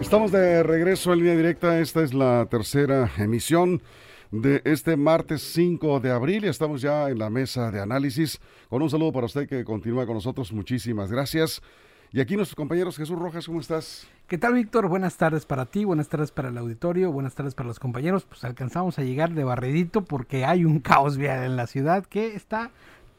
Estamos 0.00 0.32
de 0.32 0.62
regreso 0.62 1.12
en 1.12 1.18
línea 1.18 1.36
directa. 1.36 1.78
Esta 1.78 2.02
es 2.02 2.14
la 2.14 2.46
tercera 2.46 3.10
emisión 3.18 3.82
de 4.30 4.62
este 4.64 4.96
martes 4.96 5.42
5 5.52 6.00
de 6.00 6.10
abril. 6.10 6.44
Estamos 6.44 6.80
ya 6.80 7.10
en 7.10 7.18
la 7.18 7.28
mesa 7.28 7.70
de 7.70 7.80
análisis. 7.80 8.40
Con 8.70 8.80
un 8.80 8.88
saludo 8.88 9.12
para 9.12 9.26
usted 9.26 9.46
que 9.46 9.62
continúa 9.62 10.06
con 10.06 10.14
nosotros. 10.14 10.52
Muchísimas 10.52 11.12
gracias. 11.12 11.62
Y 12.12 12.20
aquí 12.20 12.34
nuestros 12.34 12.56
compañeros. 12.56 12.96
Jesús 12.96 13.16
Rojas, 13.18 13.46
¿cómo 13.46 13.60
estás? 13.60 14.08
¿Qué 14.26 14.38
tal, 14.38 14.54
Víctor? 14.54 14.88
Buenas 14.88 15.18
tardes 15.18 15.44
para 15.44 15.66
ti, 15.66 15.84
buenas 15.84 16.08
tardes 16.08 16.32
para 16.32 16.48
el 16.48 16.56
auditorio, 16.56 17.12
buenas 17.12 17.34
tardes 17.34 17.54
para 17.54 17.68
los 17.68 17.78
compañeros. 17.78 18.24
Pues 18.24 18.42
alcanzamos 18.42 18.98
a 18.98 19.02
llegar 19.02 19.34
de 19.34 19.44
barridito 19.44 20.02
porque 20.02 20.46
hay 20.46 20.64
un 20.64 20.80
caos 20.80 21.18
vial 21.18 21.44
en 21.44 21.56
la 21.56 21.66
ciudad 21.66 22.06
que 22.06 22.34
está 22.34 22.70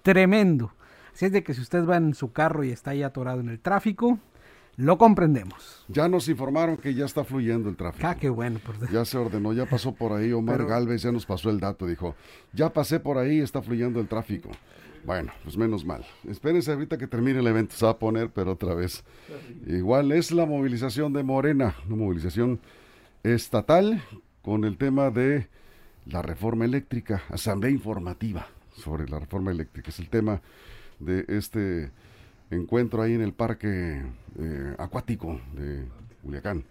tremendo. 0.02 0.74
Así 1.14 1.26
es 1.26 1.32
de 1.32 1.44
que 1.44 1.54
si 1.54 1.62
usted 1.62 1.86
va 1.86 1.98
en 1.98 2.16
su 2.16 2.32
carro 2.32 2.64
y 2.64 2.72
está 2.72 2.92
ahí 2.92 3.04
atorado 3.04 3.40
en 3.40 3.50
el 3.50 3.60
tráfico, 3.60 4.20
lo 4.82 4.98
comprendemos. 4.98 5.86
Ya 5.88 6.10
nos 6.10 6.28
informaron 6.28 6.78
que 6.78 6.94
ya 6.94 7.06
está 7.06 7.24
fluyendo 7.24 7.70
el 7.70 7.76
tráfico. 7.76 8.08
Ah, 8.08 8.16
qué 8.16 8.30
bueno. 8.30 8.60
Ya 8.92 9.06
se 9.06 9.18
ordenó, 9.18 9.54
ya 9.54 9.68
pasó 9.68 9.94
por 9.94 10.12
ahí. 10.12 10.32
Omar 10.32 10.66
Galvez 10.66 11.04
ya 11.04 11.12
nos 11.12 11.26
pasó 11.26 11.52
el 11.52 11.60
dato. 11.60 11.86
Dijo, 11.86 12.16
ya 12.52 12.74
pasé 12.74 13.00
por 13.00 13.20
ahí, 13.20 13.40
está 13.40 13.62
fluyendo 13.62 14.00
el 14.00 14.08
tráfico. 14.08 14.50
Bueno, 15.04 15.32
pues 15.44 15.56
menos 15.56 15.86
mal. 15.86 16.04
Espérense 16.28 16.72
ahorita 16.72 16.98
que 16.98 17.08
termine 17.08 17.40
el 17.40 17.48
evento, 17.48 17.76
se 17.76 17.86
va 17.86 17.92
a 17.92 18.00
poner, 18.00 18.30
pero 18.30 18.54
otra 18.54 18.74
vez. 18.74 19.04
Igual 19.68 20.12
es 20.12 20.32
la 20.32 20.46
movilización 20.46 21.14
de 21.14 21.24
Morena, 21.24 21.76
una 21.88 21.96
movilización 21.98 22.60
estatal 23.24 24.02
con 24.42 24.64
el 24.64 24.78
tema 24.78 25.12
de 25.12 25.48
la 26.06 26.24
reforma 26.24 26.66
eléctrica, 26.66 27.24
asamblea 27.30 27.72
informativa 27.72 28.48
sobre 28.76 29.08
la 29.08 29.20
reforma 29.20 29.52
eléctrica. 29.52 29.90
Es 29.90 30.00
el 30.00 30.10
tema 30.10 30.42
de 31.00 31.26
este 31.28 31.92
encuentro 32.56 33.02
ahí 33.02 33.14
en 33.14 33.22
el 33.22 33.34
parque 33.34 34.04
eh, 34.40 34.76
acuático 34.78 35.40
de 35.54 35.86
Culiacán. 36.24 36.64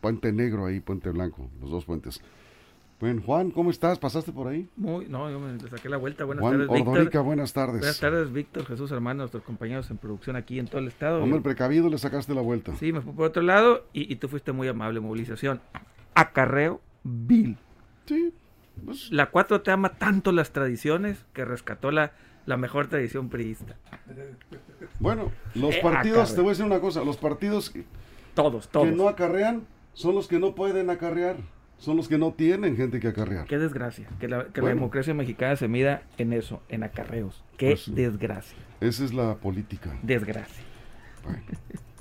Puente 0.00 0.32
Negro 0.32 0.66
ahí, 0.66 0.80
Puente 0.80 1.10
Blanco, 1.10 1.50
los 1.60 1.70
dos 1.70 1.84
puentes. 1.84 2.20
Bueno, 2.98 3.20
Juan, 3.26 3.50
¿cómo 3.50 3.70
estás? 3.70 3.98
¿Pasaste 3.98 4.32
por 4.32 4.48
ahí? 4.48 4.70
Muy, 4.74 5.06
no, 5.06 5.30
yo 5.30 5.38
me 5.38 5.58
saqué 5.68 5.90
la 5.90 5.98
vuelta. 5.98 6.24
Buenas 6.24 6.40
Juan 6.40 6.66
tardes, 6.66 6.80
Ordorica, 6.80 7.20
buenas 7.20 7.52
tardes. 7.52 7.80
Buenas 7.80 8.00
tardes, 8.00 8.32
Víctor, 8.32 8.64
Jesús, 8.64 8.90
hermano, 8.90 9.18
nuestros 9.18 9.42
compañeros 9.42 9.90
en 9.90 9.98
producción 9.98 10.34
aquí 10.34 10.58
en 10.58 10.66
todo 10.66 10.78
el 10.78 10.88
estado. 10.88 11.22
Hombre, 11.22 11.36
el 11.36 11.42
precavido 11.42 11.90
le 11.90 11.98
sacaste 11.98 12.34
la 12.34 12.40
vuelta. 12.40 12.74
Sí, 12.76 12.94
me 12.94 13.02
fui 13.02 13.12
por 13.12 13.26
otro 13.26 13.42
lado 13.42 13.84
y, 13.92 14.10
y 14.10 14.16
tú 14.16 14.28
fuiste 14.28 14.52
muy 14.52 14.66
amable. 14.68 15.00
Movilización. 15.00 15.60
Acarreo 16.14 16.80
vil. 17.04 17.58
Sí. 18.06 18.32
Pues... 18.82 19.12
La 19.12 19.30
4 19.30 19.60
te 19.60 19.70
ama 19.70 19.90
tanto 19.98 20.32
las 20.32 20.52
tradiciones 20.52 21.26
que 21.34 21.44
rescató 21.44 21.90
la, 21.90 22.12
la 22.46 22.56
mejor 22.56 22.88
tradición 22.88 23.28
priista. 23.28 23.76
Bueno, 24.98 25.30
los 25.54 25.74
eh, 25.74 25.80
partidos, 25.82 26.34
te 26.34 26.40
voy 26.40 26.48
a 26.48 26.50
decir 26.50 26.64
una 26.64 26.80
cosa, 26.80 27.04
los 27.04 27.16
partidos 27.16 27.72
todos, 28.34 28.68
todos. 28.68 28.88
que 28.88 28.94
no 28.94 29.08
acarrean 29.08 29.66
son 29.92 30.14
los 30.14 30.28
que 30.28 30.38
no 30.38 30.54
pueden 30.54 30.90
acarrear 30.90 31.36
son 31.78 31.96
los 31.98 32.08
que 32.08 32.16
no 32.16 32.32
tienen 32.32 32.76
gente 32.76 33.00
que 33.00 33.08
acarrear. 33.08 33.46
Qué 33.46 33.58
desgracia, 33.58 34.08
que 34.18 34.28
la, 34.28 34.44
que 34.44 34.60
bueno. 34.60 34.68
la 34.68 34.74
democracia 34.80 35.12
mexicana 35.12 35.56
se 35.56 35.68
mida 35.68 36.02
en 36.16 36.32
eso, 36.32 36.62
en 36.70 36.82
acarreos. 36.82 37.44
Qué 37.58 37.68
pues, 37.72 37.94
desgracia. 37.94 38.56
Esa 38.80 39.04
es 39.04 39.12
la 39.12 39.34
política. 39.34 39.94
Desgracia. 40.02 40.64
Bueno. 41.22 41.42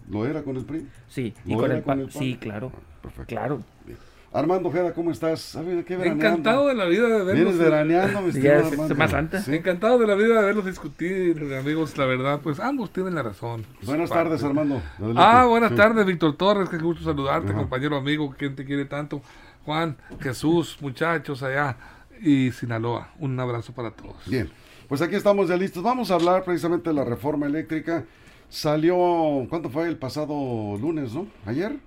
¿Lo 0.09 0.25
era 0.25 0.43
con 0.43 0.55
el 0.55 0.65
PRI? 0.65 0.87
Sí, 1.07 1.33
y 1.45 1.55
con 1.55 1.71
el, 1.71 1.83
con 1.83 1.99
el, 1.99 2.11
Sí, 2.11 2.37
claro. 2.39 2.71
Ah, 2.73 3.01
perfecto. 3.01 3.25
Claro. 3.25 3.59
Bien. 3.85 3.97
Armando 4.33 4.69
Ojeda, 4.69 4.93
¿cómo 4.93 5.11
estás? 5.11 5.57
¿Qué 5.87 5.93
Encantado 5.93 6.67
de 6.67 6.75
la 6.75 6.85
vida 6.85 7.07
de 7.07 7.23
verlos. 7.23 7.33
Vienes 7.35 7.57
veraneando, 7.57 8.21
mi 8.21 8.31
ya 8.41 8.59
es 8.59 8.69
Semana 8.69 9.07
Santa. 9.07 9.41
Sí. 9.41 9.55
Encantado 9.55 9.97
de 9.97 10.07
la 10.07 10.15
vida 10.15 10.39
de 10.39 10.45
verlos 10.45 10.65
discutir, 10.65 11.41
amigos. 11.57 11.97
La 11.97 12.05
verdad, 12.05 12.41
pues 12.43 12.59
ambos 12.59 12.91
tienen 12.91 13.15
la 13.15 13.23
razón. 13.23 13.65
Buenas 13.83 14.09
tardes, 14.09 14.43
Armando. 14.43 14.81
Adelante. 14.97 15.21
Ah, 15.23 15.45
buenas 15.45 15.69
sí. 15.71 15.77
tardes, 15.77 16.05
Víctor 16.05 16.35
Torres. 16.35 16.67
Qué 16.69 16.77
gusto 16.77 17.03
saludarte, 17.03 17.51
Ajá. 17.51 17.59
compañero 17.59 17.95
amigo, 17.95 18.35
quien 18.37 18.55
te 18.55 18.65
quiere 18.65 18.85
tanto. 18.85 19.21
Juan, 19.63 19.97
Jesús, 20.19 20.77
muchachos 20.81 21.41
allá 21.41 21.77
y 22.21 22.51
Sinaloa. 22.51 23.09
Un 23.19 23.39
abrazo 23.39 23.73
para 23.73 23.91
todos. 23.91 24.15
Bien, 24.27 24.49
pues 24.87 25.01
aquí 25.01 25.15
estamos 25.15 25.47
ya 25.47 25.57
listos. 25.57 25.81
Vamos 25.81 26.11
a 26.11 26.15
hablar 26.15 26.43
precisamente 26.43 26.89
de 26.89 26.95
la 26.95 27.05
reforma 27.05 27.45
eléctrica. 27.45 28.03
Salió, 28.49 29.47
¿cuánto 29.49 29.69
fue? 29.69 29.87
El 29.87 29.97
pasado 29.97 30.77
lunes, 30.79 31.13
¿no? 31.13 31.27
¿Ayer? 31.45 31.77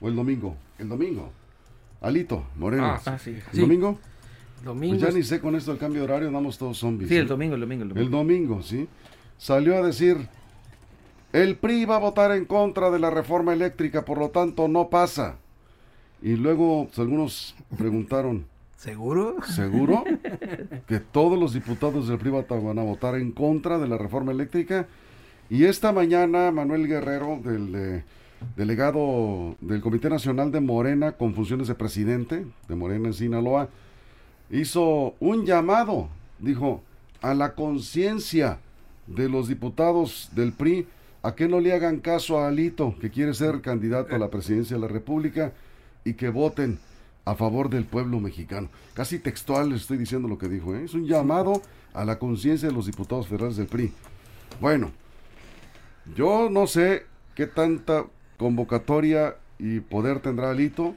¿O 0.00 0.08
el 0.08 0.16
domingo? 0.16 0.56
El 0.78 0.88
domingo. 0.88 1.30
Alito, 2.00 2.44
Moreno. 2.56 2.98
Ah, 3.04 3.18
sí. 3.18 3.38
¿El 3.52 3.60
domingo? 3.60 3.98
Domingo. 4.64 4.98
Pues 4.98 5.12
ya 5.12 5.16
ni 5.16 5.24
sé 5.24 5.40
con 5.40 5.56
esto 5.56 5.70
del 5.70 5.80
cambio 5.80 6.02
de 6.02 6.08
horario, 6.08 6.28
andamos 6.28 6.58
todos 6.58 6.78
zombies. 6.78 7.08
Sí, 7.08 7.16
el 7.16 7.26
domingo, 7.26 7.54
el 7.54 7.60
domingo, 7.60 7.82
el 7.82 7.88
domingo. 7.88 8.06
El 8.06 8.10
domingo, 8.10 8.62
sí. 8.62 8.88
Salió 9.36 9.76
a 9.76 9.82
decir, 9.82 10.28
el 11.32 11.56
PRI 11.56 11.84
va 11.84 11.96
a 11.96 12.00
votar 12.00 12.32
en 12.32 12.44
contra 12.44 12.90
de 12.90 12.98
la 12.98 13.10
reforma 13.10 13.52
eléctrica, 13.52 14.04
por 14.04 14.18
lo 14.18 14.30
tanto 14.30 14.68
no 14.68 14.88
pasa. 14.88 15.36
Y 16.22 16.36
luego 16.36 16.86
pues, 16.86 16.98
algunos 16.98 17.54
preguntaron, 17.76 18.46
¿seguro? 18.76 19.36
¿Seguro? 19.46 20.04
que 20.88 21.00
todos 21.00 21.38
los 21.38 21.52
diputados 21.52 22.08
del 22.08 22.18
PRI 22.18 22.30
van 22.30 22.78
a 22.78 22.82
votar 22.82 23.16
en 23.16 23.32
contra 23.32 23.78
de 23.78 23.88
la 23.88 23.98
reforma 23.98 24.32
eléctrica. 24.32 24.86
Y 25.50 25.64
esta 25.64 25.92
mañana 25.92 26.50
Manuel 26.50 26.86
Guerrero, 26.86 27.40
del 27.42 27.74
eh, 27.74 28.04
delegado 28.56 29.56
del 29.60 29.80
Comité 29.80 30.08
Nacional 30.10 30.52
de 30.52 30.60
Morena 30.60 31.12
con 31.12 31.34
funciones 31.34 31.68
de 31.68 31.74
presidente 31.74 32.46
de 32.68 32.74
Morena 32.74 33.08
en 33.08 33.14
Sinaloa, 33.14 33.68
hizo 34.50 35.14
un 35.20 35.44
llamado, 35.44 36.08
dijo, 36.38 36.82
a 37.20 37.34
la 37.34 37.54
conciencia 37.54 38.58
de 39.06 39.28
los 39.28 39.48
diputados 39.48 40.30
del 40.34 40.52
PRI 40.52 40.86
a 41.22 41.34
que 41.34 41.48
no 41.48 41.60
le 41.60 41.72
hagan 41.72 41.98
caso 41.98 42.38
a 42.38 42.48
Alito, 42.48 42.94
que 43.00 43.10
quiere 43.10 43.34
ser 43.34 43.60
candidato 43.60 44.14
a 44.14 44.18
la 44.18 44.30
presidencia 44.30 44.76
de 44.76 44.82
la 44.82 44.88
República, 44.88 45.52
y 46.04 46.14
que 46.14 46.30
voten 46.30 46.78
a 47.24 47.34
favor 47.34 47.68
del 47.68 47.84
pueblo 47.84 48.20
mexicano. 48.20 48.68
Casi 48.94 49.18
textual 49.18 49.68
les 49.70 49.82
estoy 49.82 49.98
diciendo 49.98 50.28
lo 50.28 50.38
que 50.38 50.48
dijo, 50.48 50.74
¿eh? 50.74 50.84
es 50.84 50.94
un 50.94 51.06
llamado 51.06 51.60
a 51.92 52.04
la 52.04 52.18
conciencia 52.18 52.68
de 52.68 52.74
los 52.74 52.86
diputados 52.86 53.28
federales 53.28 53.56
del 53.56 53.66
PRI. 53.66 53.92
Bueno, 54.60 54.90
yo 56.16 56.48
no 56.50 56.66
sé 56.66 57.04
qué 57.34 57.46
tanta 57.46 58.06
convocatoria 58.38 59.36
y 59.58 59.80
poder 59.80 60.20
tendrá 60.20 60.50
Alito, 60.50 60.94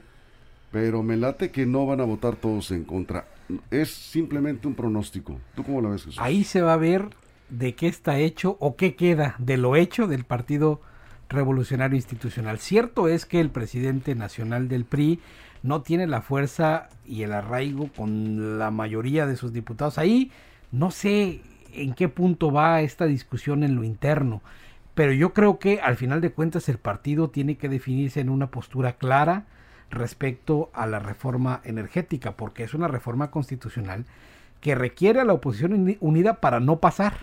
pero 0.70 1.02
me 1.02 1.16
late 1.16 1.50
que 1.50 1.66
no 1.66 1.84
van 1.84 2.00
a 2.00 2.04
votar 2.04 2.36
todos 2.36 2.70
en 2.70 2.84
contra. 2.84 3.26
Es 3.70 3.90
simplemente 3.90 4.66
un 4.66 4.74
pronóstico. 4.74 5.38
¿Tú 5.54 5.64
cómo 5.64 5.82
la 5.82 5.90
ves, 5.90 6.04
Jesús? 6.04 6.20
Ahí 6.20 6.44
se 6.44 6.62
va 6.62 6.72
a 6.72 6.78
ver 6.78 7.10
de 7.50 7.74
qué 7.74 7.88
está 7.88 8.18
hecho 8.18 8.56
o 8.60 8.76
qué 8.76 8.94
queda 8.94 9.34
de 9.38 9.58
lo 9.58 9.76
hecho 9.76 10.06
del 10.06 10.24
partido 10.24 10.80
revolucionario 11.28 11.96
institucional. 11.96 12.58
Cierto 12.58 13.08
es 13.08 13.26
que 13.26 13.40
el 13.40 13.50
presidente 13.50 14.14
nacional 14.14 14.68
del 14.68 14.84
PRI 14.84 15.20
no 15.62 15.82
tiene 15.82 16.06
la 16.06 16.22
fuerza 16.22 16.88
y 17.04 17.22
el 17.22 17.32
arraigo 17.32 17.88
con 17.94 18.58
la 18.58 18.70
mayoría 18.70 19.26
de 19.26 19.36
sus 19.36 19.52
diputados. 19.52 19.98
Ahí 19.98 20.30
no 20.70 20.90
sé 20.90 21.40
en 21.74 21.94
qué 21.94 22.08
punto 22.08 22.52
va 22.52 22.80
esta 22.80 23.06
discusión 23.06 23.64
en 23.64 23.76
lo 23.76 23.84
interno, 23.84 24.42
pero 24.94 25.12
yo 25.12 25.32
creo 25.32 25.58
que 25.58 25.80
al 25.80 25.96
final 25.96 26.20
de 26.20 26.32
cuentas 26.32 26.68
el 26.68 26.78
partido 26.78 27.30
tiene 27.30 27.56
que 27.56 27.68
definirse 27.68 28.20
en 28.20 28.28
una 28.28 28.50
postura 28.50 28.94
clara 28.94 29.46
respecto 29.90 30.70
a 30.74 30.86
la 30.86 30.98
reforma 30.98 31.60
energética, 31.64 32.32
porque 32.32 32.64
es 32.64 32.74
una 32.74 32.88
reforma 32.88 33.30
constitucional 33.30 34.04
que 34.60 34.74
requiere 34.74 35.20
a 35.20 35.24
la 35.24 35.32
oposición 35.32 35.96
unida 36.00 36.40
para 36.40 36.60
no 36.60 36.78
pasar. 36.78 37.14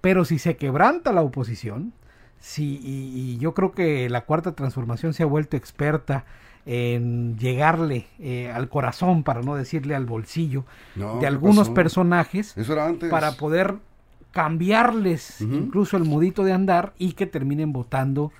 Pero 0.00 0.24
si 0.24 0.38
se 0.38 0.56
quebranta 0.56 1.12
la 1.12 1.22
oposición, 1.22 1.92
Sí, 2.40 2.80
y, 2.82 3.34
y, 3.34 3.38
yo 3.38 3.52
creo 3.52 3.72
que 3.72 4.08
la 4.08 4.22
cuarta 4.22 4.52
transformación 4.52 5.12
se 5.12 5.22
ha 5.22 5.26
vuelto 5.26 5.58
experta 5.58 6.24
en 6.64 7.36
llegarle 7.38 8.06
eh, 8.18 8.50
al 8.50 8.68
corazón, 8.68 9.24
para 9.24 9.42
no 9.42 9.56
decirle 9.56 9.94
al 9.94 10.06
bolsillo, 10.06 10.64
no, 10.96 11.18
de 11.20 11.26
algunos 11.26 11.68
personajes 11.68 12.56
Eso 12.56 12.72
era 12.72 12.86
antes. 12.86 13.10
para 13.10 13.32
poder 13.32 13.76
cambiarles 14.32 15.40
Uh 15.40 15.44
-huh. 15.44 15.56
incluso 15.56 15.96
el 15.96 16.04
mudito 16.04 16.44
de 16.44 16.52
andar 16.52 16.92
y 16.98 17.12
que 17.12 17.26
terminen 17.26 17.72
votando 17.72 18.32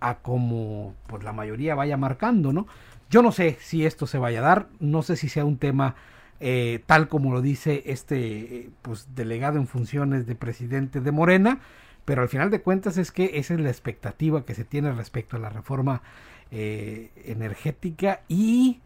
a 0.00 0.16
como 0.16 0.94
pues 1.06 1.22
la 1.24 1.32
mayoría 1.32 1.74
vaya 1.74 1.96
marcando, 1.96 2.52
¿no? 2.52 2.66
Yo 3.10 3.22
no 3.22 3.32
sé 3.32 3.56
si 3.60 3.86
esto 3.86 4.06
se 4.06 4.18
vaya 4.18 4.40
a 4.40 4.42
dar, 4.42 4.68
no 4.80 5.02
sé 5.02 5.16
si 5.16 5.28
sea 5.28 5.44
un 5.44 5.58
tema 5.58 5.94
eh, 6.40 6.82
tal 6.86 7.08
como 7.08 7.32
lo 7.32 7.40
dice 7.40 7.82
este 7.86 8.70
pues 8.82 9.08
delegado 9.14 9.58
en 9.58 9.66
funciones 9.66 10.26
de 10.26 10.34
presidente 10.34 11.00
de 11.00 11.12
Morena, 11.12 11.60
pero 12.04 12.22
al 12.22 12.28
final 12.28 12.50
de 12.50 12.60
cuentas 12.60 12.98
es 12.98 13.10
que 13.12 13.38
esa 13.38 13.54
es 13.54 13.60
la 13.60 13.70
expectativa 13.70 14.44
que 14.44 14.54
se 14.54 14.64
tiene 14.64 14.92
respecto 14.92 15.36
a 15.36 15.40
la 15.40 15.48
reforma 15.48 16.02
eh, 16.50 17.10
energética 17.24 18.20
y 18.28 18.80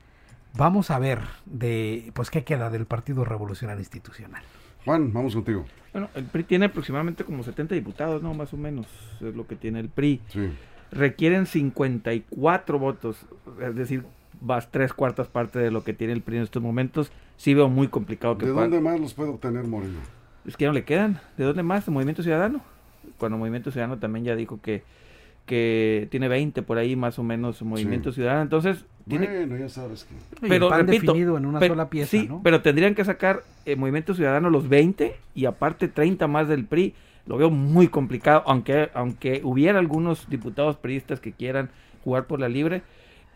vamos 0.56 0.90
a 0.90 0.98
ver 0.98 1.20
de 1.46 2.12
pues 2.14 2.30
qué 2.30 2.44
queda 2.44 2.70
del 2.70 2.86
Partido 2.86 3.24
Revolucionario 3.24 3.80
Institucional. 3.80 4.42
Juan, 4.84 5.12
vamos 5.12 5.34
contigo. 5.34 5.64
Bueno, 5.92 6.08
el 6.14 6.24
PRI 6.24 6.44
tiene 6.44 6.66
aproximadamente 6.66 7.24
como 7.24 7.42
70 7.42 7.74
diputados, 7.74 8.22
¿no? 8.22 8.32
Más 8.34 8.52
o 8.54 8.56
menos 8.56 8.86
es 9.20 9.34
lo 9.34 9.46
que 9.46 9.56
tiene 9.56 9.80
el 9.80 9.88
PRI. 9.88 10.20
Sí. 10.28 10.50
Requieren 10.92 11.46
54 11.46 12.78
votos, 12.78 13.26
es 13.60 13.74
decir, 13.74 14.04
vas 14.40 14.70
tres 14.70 14.92
cuartas 14.92 15.28
partes 15.28 15.62
de 15.62 15.70
lo 15.70 15.84
que 15.84 15.92
tiene 15.92 16.12
el 16.12 16.22
PRI 16.22 16.38
en 16.38 16.42
estos 16.44 16.62
momentos. 16.62 17.12
Sí 17.36 17.54
veo 17.54 17.68
muy 17.68 17.88
complicado 17.88 18.38
que 18.38 18.46
¿De 18.46 18.52
dónde 18.52 18.80
más 18.80 19.00
los 19.00 19.14
puede 19.14 19.30
obtener 19.30 19.64
Moreno? 19.66 19.98
Es 20.46 20.56
que 20.56 20.66
no 20.66 20.72
le 20.72 20.84
quedan. 20.84 21.20
¿De 21.36 21.44
dónde 21.44 21.62
más? 21.62 21.86
¿De 21.86 21.92
Movimiento 21.92 22.22
Ciudadano? 22.22 22.60
Cuando 23.18 23.38
Movimiento 23.38 23.70
Ciudadano 23.70 23.98
también 23.98 24.24
ya 24.24 24.36
dijo 24.36 24.60
que, 24.60 24.82
que 25.46 26.08
tiene 26.10 26.28
20 26.28 26.62
por 26.62 26.78
ahí 26.78 26.96
más 26.96 27.18
o 27.18 27.22
menos 27.22 27.62
Movimiento 27.62 28.12
Ciudadano. 28.12 28.42
Entonces, 28.42 28.84
tiene, 29.18 29.46
Bueno, 29.46 29.56
ya 29.58 29.68
sabes 29.68 30.04
que... 30.04 30.14
Pero 30.48 30.68
PAN 30.68 30.86
repito, 30.86 31.12
definido 31.12 31.36
en 31.36 31.46
una 31.46 31.58
pero- 31.58 31.74
sola 31.74 31.90
pieza, 31.90 32.10
sí, 32.10 32.26
¿no? 32.28 32.40
pero 32.42 32.62
tendrían 32.62 32.94
que 32.94 33.04
sacar 33.04 33.42
eh, 33.66 33.76
Movimiento 33.76 34.14
Ciudadano 34.14 34.48
los 34.50 34.68
20 34.68 35.14
y 35.34 35.44
aparte 35.44 35.88
30 35.88 36.26
más 36.26 36.48
del 36.48 36.64
PRI. 36.64 36.94
Lo 37.26 37.36
veo 37.36 37.50
muy 37.50 37.88
complicado, 37.88 38.42
aunque 38.46 38.88
aunque 38.94 39.40
hubiera 39.44 39.78
algunos 39.78 40.28
diputados 40.30 40.76
priistas 40.76 41.20
que 41.20 41.32
quieran 41.32 41.68
jugar 42.02 42.26
por 42.26 42.40
la 42.40 42.48
libre, 42.48 42.82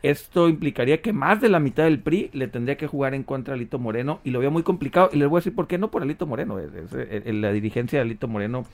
esto 0.03 0.49
implicaría 0.49 1.01
que 1.01 1.13
más 1.13 1.41
de 1.41 1.49
la 1.49 1.61
mitad 1.61 1.85
del 1.85 1.99
PRI 2.01 2.31
le 2.33 2.49
tendría 2.49 2.77
que 2.77 2.87
jugar 2.87 3.15
en 3.15 3.23
contra 3.23 3.55
a 3.55 3.57
Alito 3.57 3.79
Moreno 3.79 4.21
y 4.25 4.31
lo 4.31 4.41
veo 4.41 4.51
muy 4.51 4.63
complicado. 4.63 5.11
Y 5.13 5.19
les 5.19 5.29
voy 5.29 5.39
a 5.39 5.41
decir 5.41 5.55
por 5.55 5.67
qué 5.67 5.79
no 5.79 5.91
por 5.91 6.03
Alito 6.03 6.27
Moreno. 6.27 6.59
Es- 6.59 6.73
es- 6.75 6.93
eh, 6.95 7.33
la 7.33 7.53
dirigencia 7.53 7.99
de 7.99 8.03
Alito 8.03 8.27
Moreno 8.29 8.65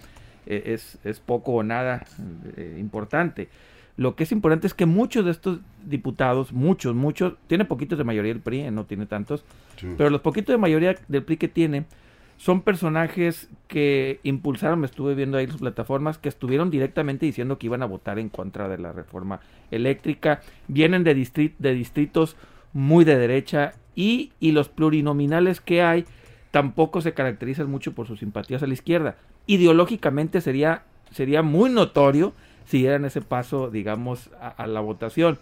eh, 0.46 0.62
es, 0.66 0.98
es 1.04 1.20
poco 1.20 1.52
o 1.52 1.62
nada 1.62 2.04
eh, 2.56 2.76
importante. 2.80 3.48
Lo 4.00 4.16
que 4.16 4.22
es 4.22 4.32
importante 4.32 4.66
es 4.66 4.72
que 4.72 4.86
muchos 4.86 5.26
de 5.26 5.30
estos 5.30 5.58
diputados, 5.84 6.54
muchos, 6.54 6.94
muchos, 6.94 7.34
tiene 7.48 7.66
poquitos 7.66 7.98
de 7.98 8.04
mayoría 8.04 8.32
el 8.32 8.40
PRI, 8.40 8.60
eh, 8.60 8.70
no 8.70 8.86
tiene 8.86 9.04
tantos, 9.04 9.44
Sí. 9.76 9.88
pero 9.98 10.08
los 10.08 10.22
poquitos 10.22 10.54
de 10.54 10.56
mayoría 10.56 10.96
del 11.08 11.22
PRI 11.22 11.36
que 11.36 11.48
tiene 11.48 11.84
son 12.38 12.62
personajes 12.62 13.50
que 13.68 14.18
impulsaron, 14.22 14.80
me 14.80 14.86
estuve 14.86 15.14
viendo 15.14 15.36
ahí 15.36 15.46
las 15.46 15.58
plataformas, 15.58 16.16
que 16.16 16.30
estuvieron 16.30 16.70
directamente 16.70 17.26
diciendo 17.26 17.58
que 17.58 17.66
iban 17.66 17.82
a 17.82 17.86
votar 17.86 18.18
en 18.18 18.30
contra 18.30 18.70
de 18.70 18.78
la 18.78 18.92
reforma 18.92 19.40
eléctrica, 19.70 20.40
vienen 20.66 21.04
de, 21.04 21.14
distri- 21.14 21.52
de 21.58 21.74
distritos 21.74 22.36
muy 22.72 23.04
de 23.04 23.18
derecha 23.18 23.74
y, 23.94 24.32
y 24.40 24.52
los 24.52 24.70
plurinominales 24.70 25.60
que 25.60 25.82
hay 25.82 26.06
tampoco 26.52 27.02
se 27.02 27.12
caracterizan 27.12 27.70
mucho 27.70 27.92
por 27.92 28.06
sus 28.06 28.20
simpatías 28.20 28.62
a 28.62 28.66
la 28.66 28.72
izquierda. 28.72 29.16
Ideológicamente 29.46 30.40
sería, 30.40 30.84
sería 31.10 31.42
muy 31.42 31.68
notorio 31.68 32.32
si 32.70 32.78
dieran 32.78 33.04
ese 33.04 33.20
paso, 33.20 33.70
digamos, 33.70 34.30
a, 34.40 34.48
a 34.48 34.66
la 34.66 34.80
votación. 34.80 35.38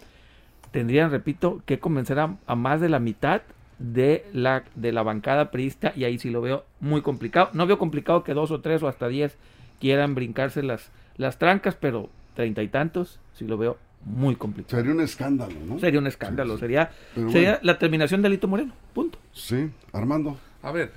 Tendrían, 0.71 1.09
repito, 1.09 1.61
que 1.65 1.79
convencer 1.79 2.19
a, 2.19 2.35
a 2.45 2.55
más 2.55 2.79
de 2.81 2.89
la 2.89 2.99
mitad 2.99 3.41
de 3.79 4.25
la, 4.33 4.63
de 4.75 4.91
la 4.91 5.03
bancada 5.03 5.51
priista 5.51 5.93
y 5.95 6.03
ahí 6.03 6.19
sí 6.19 6.29
lo 6.29 6.41
veo 6.41 6.65
muy 6.79 7.01
complicado. 7.01 7.49
No 7.53 7.65
veo 7.65 7.77
complicado 7.79 8.23
que 8.23 8.33
dos 8.33 8.51
o 8.51 8.59
tres 8.61 8.83
o 8.83 8.87
hasta 8.87 9.07
diez 9.07 9.37
quieran 9.79 10.13
brincarse 10.15 10.61
las, 10.61 10.91
las 11.17 11.39
trancas, 11.39 11.75
pero 11.75 12.09
treinta 12.35 12.61
y 12.61 12.67
tantos 12.67 13.19
sí 13.33 13.45
lo 13.47 13.57
veo 13.57 13.77
muy 14.05 14.35
complicado. 14.35 14.77
Sería 14.77 14.93
un 14.93 15.01
escándalo, 15.01 15.53
¿no? 15.65 15.79
Sería 15.79 15.99
un 15.99 16.07
escándalo, 16.07 16.51
Sí, 16.53 16.57
sí. 16.57 16.59
sería, 16.61 16.91
sería 17.13 17.49
bueno. 17.51 17.59
la 17.63 17.79
terminación 17.79 18.21
de 18.21 18.27
Alito 18.27 18.47
Moreno, 18.47 18.73
punto. 18.93 19.17
Sí, 19.33 19.69
Armando. 19.93 20.37
A 20.61 20.71
ver, 20.71 20.91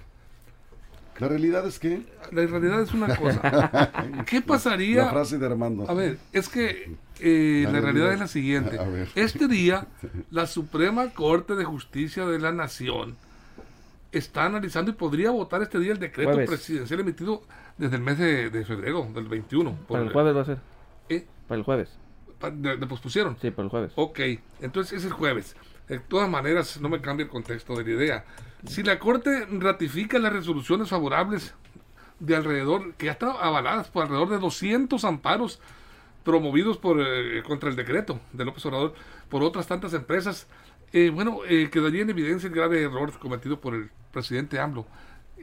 La 1.22 1.28
realidad 1.28 1.66
es 1.66 1.78
que... 1.78 2.02
la 2.32 2.46
realidad 2.46 2.82
es 2.82 2.92
una 2.92 3.14
cosa. 3.16 4.02
¿Qué 4.26 4.42
pasaría? 4.42 5.04
La 5.06 5.10
frase 5.10 5.38
de 5.38 5.46
Armando. 5.46 5.88
A 5.88 5.94
ver, 5.94 6.18
es 6.32 6.48
que 6.48 6.96
eh, 7.20 7.62
La 7.64 7.72
la, 7.72 7.80
realidad. 7.80 7.82
realidad 7.82 8.12
es 8.14 8.20
la 8.20 8.28
siguiente. 8.28 8.78
A 8.78 8.84
ver. 8.84 9.08
Este 9.14 9.46
día, 9.48 9.86
la 10.30 10.46
Suprema 10.46 11.10
Corte 11.10 11.54
de 11.54 11.64
Justicia 11.64 12.26
de 12.26 12.38
la 12.38 12.52
Nación 12.52 13.16
está 14.10 14.44
analizando 14.46 14.90
y 14.90 14.94
podría 14.94 15.30
votar 15.30 15.62
este 15.62 15.78
día 15.78 15.92
el 15.92 15.98
decreto 15.98 16.30
Jueves. 16.32 16.48
presidencial 16.50 17.00
emitido 17.00 17.42
desde 17.78 17.96
el 17.96 18.02
mes 18.02 18.18
de, 18.18 18.50
de 18.50 18.64
febrero, 18.64 19.08
del 19.14 19.26
21. 19.28 19.70
por- 19.72 19.86
Para 19.88 20.02
el 20.04 20.12
jueves 20.12 20.36
va 20.36 20.40
a 20.42 20.44
ser. 20.44 20.58
¿Eh? 21.08 21.26
Para 21.48 21.58
el 21.58 21.64
jueves. 21.64 21.88
De 22.56 22.86
pospusieron. 22.88 23.36
Sí, 23.40 23.50
para 23.52 23.64
el 23.66 23.70
jueves. 23.70 23.92
Ok, 23.94 24.18
entonces 24.60 24.98
es 24.98 25.04
el 25.04 25.12
jueves. 25.12 25.54
De 25.88 25.98
todas 25.98 26.28
maneras, 26.28 26.80
no 26.80 26.88
me 26.88 27.00
cambia 27.00 27.24
el 27.24 27.30
contexto 27.30 27.74
de 27.76 27.84
la 27.84 27.90
idea. 27.90 28.24
Si 28.66 28.82
la 28.82 28.98
Corte 28.98 29.46
ratifica 29.50 30.18
las 30.18 30.32
resoluciones 30.32 30.88
favorables 30.88 31.54
de 32.20 32.36
alrededor, 32.36 32.94
que 32.94 33.06
ya 33.06 33.12
están 33.12 33.30
avaladas 33.40 33.88
por 33.88 34.04
alrededor 34.04 34.30
de 34.30 34.38
200 34.38 35.04
amparos 35.04 35.60
promovidos 36.24 36.76
por 36.78 36.98
eh, 37.00 37.42
contra 37.44 37.68
el 37.68 37.74
decreto 37.76 38.20
de 38.32 38.44
López 38.44 38.64
Obrador 38.66 38.94
por 39.28 39.42
otras 39.42 39.66
tantas 39.66 39.92
empresas, 39.92 40.46
eh, 40.92 41.10
bueno, 41.10 41.38
eh, 41.48 41.68
quedaría 41.70 42.02
en 42.02 42.10
evidencia 42.10 42.46
el 42.48 42.54
grave 42.54 42.82
error 42.82 43.18
cometido 43.18 43.60
por 43.60 43.74
el 43.74 43.90
presidente 44.12 44.60
AMLO 44.60 44.86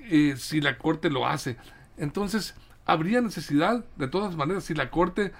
eh, 0.10 0.36
si 0.38 0.62
la 0.62 0.78
Corte 0.78 1.10
lo 1.10 1.28
hace. 1.28 1.58
Entonces, 1.98 2.56
habría 2.86 3.20
necesidad, 3.20 3.84
de 3.98 4.08
todas 4.08 4.36
maneras, 4.38 4.64
si 4.64 4.74
la 4.74 4.90
Corte 4.90 5.34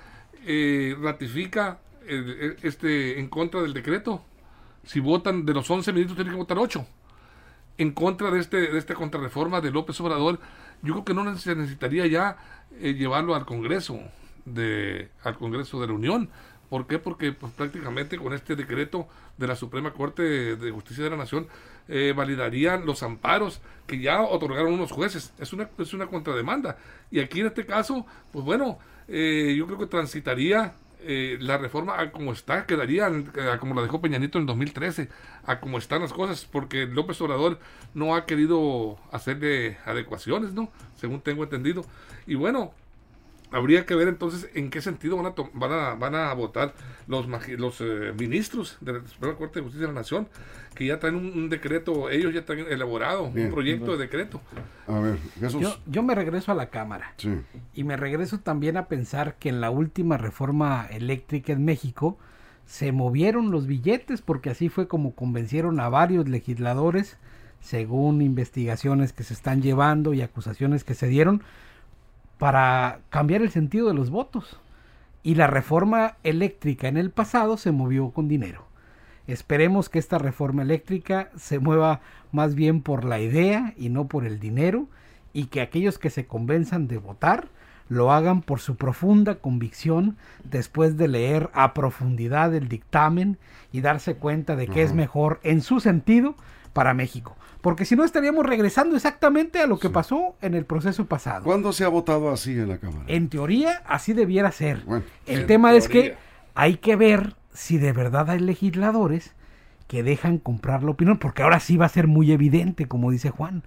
eh, 0.46 0.96
ratifica 1.02 1.80
el- 2.08 2.30
el- 2.42 2.58
este 2.64 3.20
en 3.20 3.30
contra 3.30 3.62
del 3.62 3.74
decreto, 3.74 4.24
si 4.90 5.00
votan 5.00 5.46
de 5.46 5.54
los 5.54 5.70
11 5.70 5.94
ministros, 5.94 6.16
tienen 6.16 6.34
que 6.34 6.40
votar 6.40 6.58
8 6.58 6.84
en 7.78 7.92
contra 7.92 8.32
de 8.32 8.40
este 8.40 8.58
de 8.58 8.78
esta 8.78 8.96
contrarreforma 8.96 9.62
de 9.62 9.70
López 9.70 10.00
Obrador, 10.02 10.40
yo 10.82 10.94
creo 10.94 11.06
que 11.06 11.14
no 11.14 11.38
se 11.38 11.56
necesitaría 11.56 12.08
ya 12.08 12.38
eh, 12.80 12.94
llevarlo 12.94 13.36
al 13.36 13.46
Congreso 13.46 14.00
de 14.46 15.10
al 15.24 15.38
Congreso 15.38 15.80
de 15.80 15.88
la 15.88 15.94
Unión. 15.94 16.30
¿Por 16.70 16.88
qué? 16.88 17.00
Porque 17.00 17.32
pues, 17.32 17.54
prácticamente 17.54 18.18
con 18.18 18.34
este 18.34 18.56
decreto 18.56 19.08
de 19.38 19.48
la 19.48 19.56
Suprema 19.56 19.94
Corte 19.94 20.56
de, 20.56 20.72
Justicia 20.72 21.04
de 21.04 21.10
la 21.12 21.18
Nación 21.18 21.48
eh, 21.88 22.14
validarían 22.16 22.86
los 22.86 23.02
amparos 23.02 23.62
que 23.88 24.00
ya 24.00 24.22
otorgaron 24.24 24.74
unos 24.74 24.92
jueces. 24.92 25.34
Es 25.40 25.54
una 25.54 25.70
es 25.78 25.94
una 25.94 26.08
contrademanda. 26.08 26.78
Y 27.12 27.20
aquí 27.20 27.40
en 27.40 27.48
este 27.48 27.66
caso, 27.66 28.06
pues 28.34 28.44
bueno, 28.44 28.80
eh, 29.08 29.56
yo 29.56 29.68
creo 29.68 29.78
que 29.78 29.86
transitaría 29.86 30.74
eh, 31.02 31.38
la 31.40 31.58
reforma 31.58 32.00
a 32.00 32.12
como 32.12 32.34
está, 32.34 32.66
quedaría 32.66 33.10
como 33.60 33.74
la 33.74 33.82
dejó 33.82 34.02
Peñanito 34.02 34.38
en 34.38 34.44
el 34.44 34.48
2013, 34.48 35.10
a 35.46 35.60
como 35.60 35.78
están 35.78 36.02
las 36.02 36.14
cosas, 36.14 36.46
porque 36.46 36.86
López 36.88 37.20
Obrador 37.22 37.60
no 37.94 38.16
ha 38.16 38.26
querido 38.26 38.98
hacerle 39.12 39.78
adecuaciones, 39.86 40.54
¿no? 40.54 40.70
Según 40.96 41.22
tengo 41.22 41.44
entendido. 41.44 41.86
Y 42.28 42.36
bueno, 42.36 42.74
habría 43.52 43.86
que 43.86 43.96
ver 43.96 44.08
entonces 44.08 44.50
en 44.54 44.70
qué 44.70 44.82
sentido 44.82 45.18
van 45.18 45.26
a, 45.28 45.32
to- 45.32 45.50
van 45.54 45.72
a, 45.72 45.96
van 45.96 46.16
a 46.16 46.34
votar 46.34 46.74
los, 47.08 47.28
magi- 47.28 47.58
los 47.58 47.82
eh, 47.82 48.14
ministros 48.20 48.78
de 48.82 48.94
la 48.94 49.08
Suprema 49.08 49.36
Corte 49.38 49.60
de 49.60 49.64
Justicia 49.64 49.88
de 49.88 49.94
la 49.94 50.00
Nación, 50.00 50.28
que 50.76 50.86
ya 50.86 51.00
traen 51.00 51.16
un, 51.16 51.26
un 51.34 51.50
decreto, 51.50 52.10
ellos 52.10 52.34
ya 52.34 52.46
traen 52.46 52.66
elaborado, 52.70 53.32
Bien. 53.32 53.48
un 53.48 53.54
proyecto 53.54 53.94
de 53.94 53.98
decreto. 53.98 54.40
A 54.88 55.00
ver, 55.00 55.18
Jesús. 55.40 55.62
Yo, 55.62 55.76
yo 55.88 56.04
me 56.04 56.16
regreso 56.16 56.52
a 56.52 56.56
la 56.56 56.70
Cámara 56.70 57.14
Sí. 57.18 57.30
y 57.74 57.84
me 57.84 57.98
regreso 57.98 58.40
también 58.40 58.78
a 58.78 58.86
pensar 58.88 59.36
que 59.40 59.50
en 59.50 59.62
la 59.62 59.70
última 59.72 60.18
reforma 60.18 60.86
eléctrica 60.92 61.52
en 61.54 61.66
México 61.66 62.18
se 62.66 62.92
movieron 62.92 63.50
los 63.50 63.66
billetes 63.66 64.22
porque 64.22 64.52
así 64.52 64.70
fue 64.70 64.88
como 64.88 65.16
convencieron 65.16 65.80
a 65.80 65.90
varios 65.90 66.30
legisladores, 66.30 67.18
según 67.62 68.22
investigaciones 68.22 69.12
que 69.12 69.24
se 69.24 69.34
están 69.34 69.62
llevando 69.62 70.14
y 70.14 70.22
acusaciones 70.22 70.84
que 70.84 70.94
se 70.94 71.08
dieron, 71.08 71.42
para 72.40 73.02
cambiar 73.10 73.44
el 73.44 73.52
sentido 73.52 73.88
de 73.88 73.94
los 73.94 74.10
votos. 74.10 74.60
Y 75.22 75.36
la 75.36 75.46
reforma 75.46 76.16
eléctrica 76.24 76.88
en 76.88 76.98
el 76.98 77.12
pasado 77.12 77.58
se 77.58 77.72
movió 77.72 78.10
con 78.10 78.28
dinero. 78.28 78.66
Esperemos 79.28 79.90
que 79.90 80.00
esta 80.00 80.18
reforma 80.18 80.64
eléctrica 80.64 81.30
se 81.36 81.60
mueva 81.60 82.00
más 82.32 82.56
bien 82.56 82.82
por 82.82 83.06
la 83.06 83.20
idea 83.20 83.76
y 83.78 83.90
no 83.90 84.08
por 84.08 84.26
el 84.26 84.40
dinero 84.40 84.88
y 85.34 85.46
que 85.46 85.62
aquellos 85.62 86.00
que 86.00 86.10
se 86.10 86.26
convenzan 86.26 86.88
de 86.88 86.98
votar 86.98 87.50
lo 87.90 88.12
hagan 88.12 88.42
por 88.42 88.60
su 88.60 88.76
profunda 88.76 89.36
convicción 89.36 90.16
después 90.44 90.98
de 90.98 91.08
leer 91.08 91.50
a 91.54 91.74
profundidad 91.74 92.56
el 92.56 92.70
dictamen 92.70 93.38
y 93.72 93.82
darse 93.82 94.16
cuenta 94.16 94.56
de 94.56 94.68
que 94.68 94.82
es 94.82 94.94
mejor 94.94 95.40
en 95.44 95.62
su 95.62 95.80
sentido 95.80 96.36
para 96.74 96.94
México. 96.94 97.36
Porque 97.62 97.84
si 97.86 97.96
no 97.96 98.04
estaríamos 98.06 98.46
regresando 98.46 98.96
exactamente 98.96 99.60
a 99.60 99.68
lo 99.68 99.80
que 99.80 99.88
Sí. 99.88 99.94
pasó 99.94 100.36
en 100.42 100.54
el 100.54 100.66
proceso 100.66 101.06
pasado. 101.06 101.44
¿Cuándo 101.44 101.74
se 101.74 101.84
ha 101.84 101.90
votado 101.90 102.30
así 102.32 102.52
en 102.54 102.70
la 102.70 102.78
Cámara? 102.78 103.04
En 103.08 103.30
teoría, 103.30 103.82
así 103.86 104.14
debiera 104.14 104.52
ser. 104.52 104.84
Bueno, 104.86 105.04
El 105.26 105.46
tema 105.46 105.74
es 105.74 105.88
que 105.90 106.16
hay 106.56 106.78
que 106.78 106.96
ver 106.96 107.36
si 107.54 107.78
de 107.78 107.92
verdad 107.92 108.30
hay 108.30 108.40
legisladores 108.40 109.36
que 109.88 110.04
dejan 110.04 110.38
comprar 110.38 110.84
la 110.84 110.92
opinión, 110.92 111.18
porque 111.18 111.42
ahora 111.44 111.60
sí 111.60 111.76
va 111.76 111.88
a 111.88 111.90
ser 111.90 112.08
muy 112.08 112.32
evidente, 112.32 112.88
como 112.88 113.12
dice 113.12 113.30
Juan. 113.32 113.64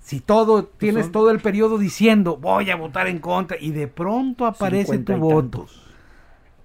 Si 0.00 0.20
todo, 0.20 0.64
tienes 0.64 1.04
son- 1.06 1.12
todo 1.12 1.30
el 1.30 1.40
periodo 1.40 1.78
diciendo 1.78 2.36
voy 2.38 2.70
a 2.70 2.76
votar 2.76 3.06
en 3.06 3.18
contra 3.20 3.56
y 3.60 3.70
de 3.70 3.86
pronto 3.86 4.46
aparece 4.46 4.98
tu 4.98 5.14
voto 5.16 5.66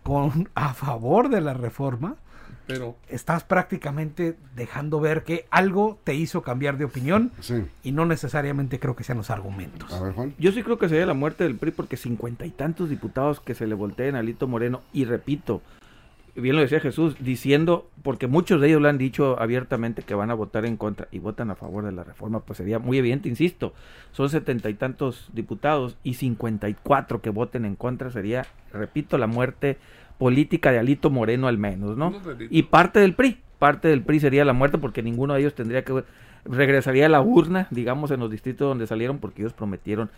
con 0.03 0.49
a 0.55 0.73
favor 0.73 1.29
de 1.29 1.41
la 1.41 1.53
reforma, 1.53 2.15
Pero 2.67 2.95
estás 3.09 3.43
prácticamente 3.43 4.37
dejando 4.55 4.99
ver 4.99 5.23
que 5.23 5.45
algo 5.51 5.99
te 6.03 6.15
hizo 6.15 6.41
cambiar 6.41 6.77
de 6.77 6.85
opinión 6.85 7.31
sí. 7.39 7.63
y 7.83 7.91
no 7.91 8.05
necesariamente 8.05 8.79
creo 8.79 8.95
que 8.95 9.03
sean 9.03 9.19
los 9.19 9.29
argumentos. 9.29 9.93
A 9.93 10.01
ver, 10.01 10.13
Juan. 10.13 10.33
Yo 10.39 10.51
sí 10.51 10.63
creo 10.63 10.77
que 10.77 10.89
sería 10.89 11.05
la 11.05 11.13
muerte 11.13 11.43
del 11.43 11.55
PRI 11.55 11.71
porque 11.71 11.97
cincuenta 11.97 12.45
y 12.45 12.51
tantos 12.51 12.89
diputados 12.89 13.39
que 13.39 13.55
se 13.55 13.67
le 13.67 13.75
volteen 13.75 14.15
a 14.15 14.19
Alito 14.19 14.47
Moreno 14.47 14.81
y 14.93 15.05
repito, 15.05 15.61
bien 16.35 16.55
lo 16.55 16.61
decía 16.61 16.79
Jesús, 16.79 17.15
diciendo, 17.19 17.89
porque 18.03 18.27
muchos 18.27 18.59
de 18.59 18.67
ellos 18.67 18.81
lo 18.81 18.89
han 18.89 18.97
dicho 18.97 19.39
abiertamente 19.39 20.03
que 20.03 20.15
van 20.15 20.31
a 20.31 20.33
votar 20.33 20.65
en 20.65 20.77
contra 20.77 21.07
y 21.11 21.19
votan 21.19 21.49
a 21.49 21.55
favor 21.55 21.85
de 21.85 21.91
la 21.91 22.03
reforma, 22.03 22.41
pues 22.41 22.57
sería 22.57 22.79
muy 22.79 22.97
evidente, 22.97 23.29
insisto, 23.29 23.73
son 24.11 24.29
setenta 24.29 24.69
y 24.69 24.73
tantos 24.73 25.29
diputados 25.33 25.97
y 26.03 26.15
cincuenta 26.15 26.67
y 26.67 26.73
cuatro 26.73 27.21
que 27.21 27.29
voten 27.29 27.65
en 27.65 27.75
contra 27.75 28.11
sería, 28.11 28.45
repito, 28.73 29.17
la 29.17 29.27
muerte 29.27 29.77
política 30.17 30.71
de 30.71 30.79
Alito 30.79 31.09
Moreno 31.09 31.47
al 31.47 31.57
menos, 31.57 31.97
¿no? 31.97 32.13
Y 32.49 32.63
parte 32.63 32.99
del 32.99 33.13
PRI, 33.13 33.37
parte 33.59 33.87
del 33.87 34.01
PRI 34.01 34.19
sería 34.19 34.45
la 34.45 34.53
muerte 34.53 34.77
porque 34.77 35.01
ninguno 35.01 35.33
de 35.33 35.41
ellos 35.41 35.55
tendría 35.55 35.83
que 35.83 36.03
regresaría 36.45 37.07
a 37.07 37.09
la 37.09 37.21
urna, 37.21 37.67
digamos, 37.71 38.11
en 38.11 38.19
los 38.19 38.29
distritos 38.31 38.67
donde 38.67 38.87
salieron 38.87 39.19
porque 39.19 39.41
ellos 39.41 39.53
prometieron 39.53 40.09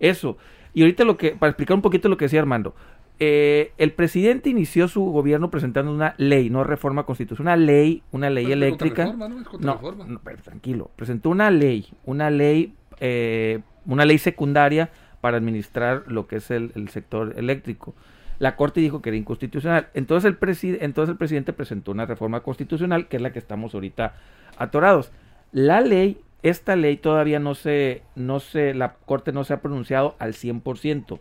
eso. 0.00 0.36
Y 0.74 0.82
ahorita 0.82 1.04
lo 1.04 1.16
que, 1.16 1.32
para 1.32 1.50
explicar 1.50 1.74
un 1.74 1.82
poquito 1.82 2.08
lo 2.08 2.16
que 2.16 2.26
decía 2.26 2.40
Armando, 2.40 2.74
eh, 3.18 3.72
el 3.78 3.92
presidente 3.92 4.50
inició 4.50 4.88
su 4.88 5.04
gobierno 5.04 5.50
presentando 5.50 5.92
una 5.92 6.14
ley, 6.16 6.50
no 6.50 6.64
reforma 6.64 7.04
constitucional, 7.04 7.60
una 7.60 7.66
ley, 7.66 8.02
una 8.10 8.30
ley 8.30 8.46
Pero 8.46 8.54
eléctrica. 8.56 9.06
contrarreforma, 9.06 9.28
¿no? 9.28 9.40
Es 9.40 10.06
No, 10.06 10.14
no, 10.14 10.20
pero 10.24 10.42
tranquilo. 10.42 10.90
Presentó 10.96 11.30
una 11.30 11.50
ley, 11.50 11.86
una 12.04 12.30
ley, 12.30 12.74
eh, 13.00 13.60
una 13.86 14.04
ley 14.04 14.18
secundaria 14.18 14.90
para 15.20 15.36
administrar 15.36 16.04
lo 16.08 16.26
que 16.26 16.36
es 16.36 16.50
el, 16.50 16.72
el 16.74 16.88
sector 16.88 17.34
eléctrico. 17.36 17.94
La 18.42 18.56
Corte 18.56 18.80
dijo 18.80 19.00
que 19.02 19.10
era 19.10 19.16
inconstitucional. 19.16 19.88
Entonces 19.94 20.28
el, 20.28 20.40
presi- 20.40 20.78
entonces 20.80 21.12
el 21.12 21.16
presidente 21.16 21.52
presentó 21.52 21.92
una 21.92 22.06
reforma 22.06 22.40
constitucional, 22.40 23.06
que 23.06 23.16
es 23.16 23.22
la 23.22 23.32
que 23.32 23.38
estamos 23.38 23.72
ahorita 23.72 24.14
atorados. 24.56 25.12
La 25.52 25.80
ley, 25.80 26.20
esta 26.42 26.74
ley 26.74 26.96
todavía 26.96 27.38
no 27.38 27.54
se, 27.54 28.02
no 28.16 28.40
se, 28.40 28.74
la 28.74 28.94
Corte 28.94 29.30
no 29.30 29.44
se 29.44 29.52
ha 29.54 29.60
pronunciado 29.60 30.16
al 30.18 30.32
100%. 30.32 31.20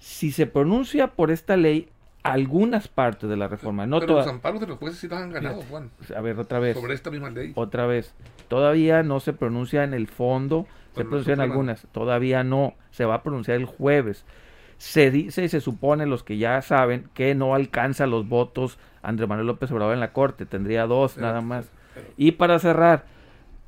Si 0.00 0.32
se 0.32 0.46
pronuncia 0.46 1.06
por 1.12 1.30
esta 1.30 1.56
ley, 1.56 1.88
algunas 2.22 2.88
partes 2.88 3.30
de 3.30 3.36
la 3.38 3.48
reforma, 3.48 3.86
no 3.86 4.00
Pero 4.00 4.16
los 4.16 4.26
amparos 4.26 4.60
de 4.60 4.66
los 4.66 4.76
jueces 4.78 4.98
sí 4.98 5.08
los 5.08 5.18
han 5.18 5.30
ganado, 5.30 5.62
Juan, 5.62 5.90
A 6.14 6.20
ver, 6.20 6.38
otra 6.38 6.58
vez 6.58 6.76
sobre 6.76 6.92
esta 6.94 7.10
misma 7.10 7.30
ley. 7.30 7.52
otra 7.54 7.86
vez, 7.86 8.14
todavía 8.48 9.02
no 9.02 9.18
se 9.20 9.32
pronuncia 9.32 9.82
en 9.82 9.94
el 9.94 10.08
fondo, 10.08 10.66
se 10.92 10.96
Bueno, 10.96 11.08
pronuncian 11.10 11.40
algunas, 11.40 11.86
todavía 11.92 12.44
no, 12.44 12.74
se 12.90 13.06
va 13.06 13.14
a 13.16 13.22
pronunciar 13.22 13.56
el 13.56 13.64
jueves. 13.64 14.26
Se 14.84 15.10
dice 15.10 15.44
y 15.44 15.48
se 15.48 15.62
supone, 15.62 16.04
los 16.04 16.22
que 16.22 16.36
ya 16.36 16.60
saben, 16.60 17.08
que 17.14 17.34
no 17.34 17.54
alcanza 17.54 18.06
los 18.06 18.28
votos 18.28 18.78
Andrés 19.02 19.26
Manuel 19.26 19.46
López 19.46 19.70
Obrador 19.70 19.94
en 19.94 20.00
la 20.00 20.12
Corte, 20.12 20.44
tendría 20.44 20.86
dos 20.86 21.16
nada 21.16 21.40
más. 21.40 21.70
Y 22.18 22.32
para 22.32 22.58
cerrar, 22.58 23.06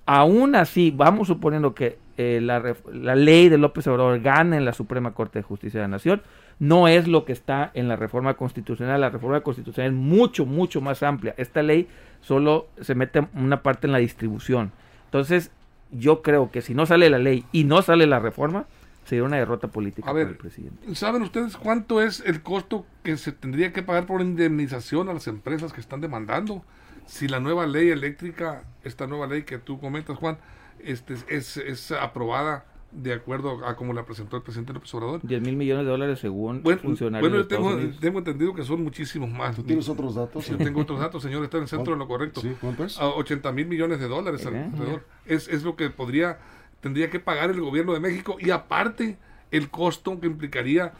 aún 0.04 0.54
así, 0.54 0.92
vamos 0.94 1.28
suponiendo 1.28 1.74
que 1.74 1.96
eh, 2.18 2.40
la, 2.42 2.62
la 2.92 3.14
ley 3.14 3.48
de 3.48 3.56
López 3.56 3.86
Obrador 3.86 4.20
gane 4.20 4.58
en 4.58 4.66
la 4.66 4.74
Suprema 4.74 5.14
Corte 5.14 5.38
de 5.38 5.42
Justicia 5.42 5.80
de 5.80 5.84
la 5.84 5.88
Nación, 5.88 6.20
no 6.58 6.86
es 6.86 7.08
lo 7.08 7.24
que 7.24 7.32
está 7.32 7.70
en 7.72 7.88
la 7.88 7.96
reforma 7.96 8.34
constitucional. 8.34 9.00
La 9.00 9.08
reforma 9.08 9.40
constitucional 9.40 9.92
es 9.92 9.96
mucho, 9.96 10.44
mucho 10.44 10.82
más 10.82 11.02
amplia. 11.02 11.34
Esta 11.38 11.62
ley 11.62 11.88
solo 12.20 12.66
se 12.78 12.94
mete 12.94 13.26
una 13.34 13.62
parte 13.62 13.86
en 13.86 13.94
la 13.94 13.98
distribución. 13.98 14.70
Entonces, 15.06 15.50
yo 15.92 16.20
creo 16.20 16.50
que 16.50 16.60
si 16.60 16.74
no 16.74 16.84
sale 16.84 17.08
la 17.08 17.18
ley 17.18 17.46
y 17.52 17.64
no 17.64 17.80
sale 17.80 18.06
la 18.06 18.18
reforma, 18.18 18.66
sería 19.06 19.24
una 19.24 19.36
derrota 19.36 19.68
política 19.68 20.10
A 20.10 20.12
ver, 20.12 20.24
para 20.24 20.32
el 20.32 20.38
presidente. 20.38 20.94
¿Saben 20.94 21.22
ustedes 21.22 21.56
cuánto 21.56 22.02
es 22.02 22.20
el 22.26 22.42
costo 22.42 22.84
que 23.02 23.16
se 23.16 23.32
tendría 23.32 23.72
que 23.72 23.82
pagar 23.82 24.06
por 24.06 24.20
indemnización 24.20 25.08
a 25.08 25.14
las 25.14 25.26
empresas 25.26 25.72
que 25.72 25.80
están 25.80 26.00
demandando? 26.00 26.62
Si 27.06 27.28
la 27.28 27.40
nueva 27.40 27.66
ley 27.66 27.90
eléctrica, 27.90 28.64
esta 28.82 29.06
nueva 29.06 29.26
ley 29.26 29.44
que 29.44 29.58
tú 29.58 29.80
comentas, 29.80 30.18
Juan, 30.18 30.38
este, 30.80 31.14
es, 31.28 31.56
es 31.56 31.92
aprobada 31.92 32.66
de 32.92 33.12
acuerdo 33.12 33.66
a 33.66 33.76
como 33.76 33.92
la 33.92 34.04
presentó 34.04 34.36
el 34.36 34.42
presidente 34.42 34.72
López 34.72 34.92
Obrador. 34.94 35.20
10 35.22 35.42
mil 35.42 35.56
millones 35.56 35.84
de 35.84 35.90
dólares 35.90 36.18
según 36.18 36.62
Bueno, 36.62 36.80
funcionarios 36.80 37.28
bueno, 37.30 37.42
yo 37.42 37.98
tengo, 38.00 38.18
entendido 38.18 38.54
que 38.54 38.62
son 38.64 38.82
muchísimos 38.82 39.30
más. 39.30 39.56
¿Tú 39.56 39.62
tienes 39.62 39.88
otros 39.88 40.14
datos? 40.14 40.46
Yo 40.46 40.56
tengo 40.56 40.80
otros 40.80 41.00
datos, 41.00 41.22
señor, 41.22 41.44
está 41.44 41.58
en 41.58 41.64
el 41.64 41.68
centro 41.68 41.92
de 41.92 41.98
lo 41.98 42.08
correcto. 42.08 42.40
Sí, 42.40 42.56
¿cuánto 42.60 42.84
es? 42.84 42.98
A 42.98 43.08
80 43.08 43.52
mil 43.52 43.66
millones 43.66 44.00
de 44.00 44.08
dólares 44.08 44.44
Eh, 44.46 44.48
alrededor. 44.48 45.04
Es, 45.26 45.48
es 45.48 45.62
lo 45.62 45.76
que 45.76 45.90
podría, 45.90 46.38
tendría 46.86 47.10
que 47.10 47.18
pagar 47.18 47.50
el 47.50 47.60
gobierno 47.60 47.94
de 47.94 48.00
México 48.00 48.36
y 48.38 48.50
aparte 48.50 49.16
el 49.50 49.70
costo 49.70 50.20
que 50.20 50.28
implicaría 50.28 50.92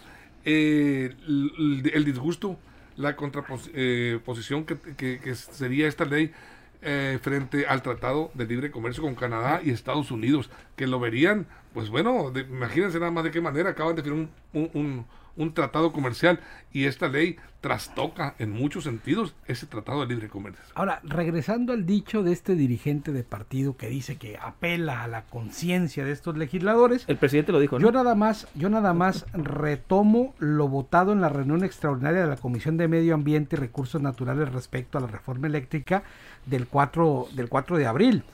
eh, 0.45 1.15
el, 1.95 2.05
disgusto, 2.05 2.59
la 2.97 3.15
contraposición 3.15 4.65
que, 4.65 4.77
que- 4.97 5.21
que 5.21 5.35
sería 5.37 5.87
esta 5.87 6.05
ley 6.05 6.33
eh, 6.83 7.19
frente 7.23 7.67
al 7.67 7.83
Tratado 7.83 8.31
de 8.35 8.47
Libre 8.47 8.71
Comercio 8.73 9.03
con 9.05 9.15
Canadá 9.15 9.61
y 9.65 9.71
Estados 9.71 10.11
Unidos, 10.11 10.51
que 10.77 10.87
lo 10.89 10.99
verían, 10.99 11.47
pues 11.73 11.89
bueno, 11.89 12.31
de- 12.33 12.41
imagínense 12.43 12.99
nada 12.99 13.13
más 13.13 13.23
de 13.25 13.31
qué 13.31 13.41
manera 13.41 13.71
acaban 13.71 13.95
de 13.97 14.03
firmar 14.03 14.27
un, 14.53 14.61
un- 14.63 14.71
un- 14.75 15.07
un 15.37 15.55
tratado 15.55 15.93
comercial 15.93 16.41
y 16.73 16.85
esta 16.85 17.09
ley 17.09 17.37
trastoca 17.61 18.35
en 18.39 18.53
muchos 18.53 18.85
sentidos 18.85 19.35
ese 19.47 19.67
Tratado 19.67 20.01
de 20.01 20.07
Libre 20.07 20.29
Comercio. 20.29 20.63
Ahora, 20.75 21.01
regresando 21.03 21.73
al 21.73 21.85
dicho 21.85 22.23
de 22.23 22.33
este 22.33 22.55
dirigente 22.55 23.13
de 23.13 23.25
partido 23.25 23.77
que 23.77 23.89
dice 23.89 24.17
que 24.17 24.39
apela 24.41 25.03
a 25.03 25.09
la 25.09 25.23
conciencia 25.23 26.05
de 26.05 26.13
estos 26.13 26.37
legisladores, 26.37 27.05
El 27.09 27.17
presidente 27.17 27.53
lo 27.53 27.59
dijo, 27.59 27.79
¿no? 27.79 27.87
yo 27.87 27.93
nada 27.93 28.15
más, 28.15 28.47
yo 28.55 28.69
nada 28.71 28.95
más 28.95 29.27
retomo 29.33 30.35
lo 30.39 30.69
votado 30.69 31.13
en 31.13 31.21
la 31.21 31.29
reunión 31.29 31.65
extraordinaria 31.65 32.21
de 32.21 32.29
la 32.29 32.37
Comisión 32.37 32.77
de 32.77 32.89
Medio 32.89 33.15
Ambiente 33.15 33.57
y 33.57 33.59
Recursos 33.59 34.01
Naturales 34.01 34.53
respecto 34.53 34.99
a 34.99 35.01
la 35.01 35.09
reforma 35.09 35.49
eléctrica 35.49 36.05
del 36.47 36.69
4, 36.69 37.29
del 37.33 37.49
4 37.49 37.79
de 37.79 37.87
abril. 37.87 38.25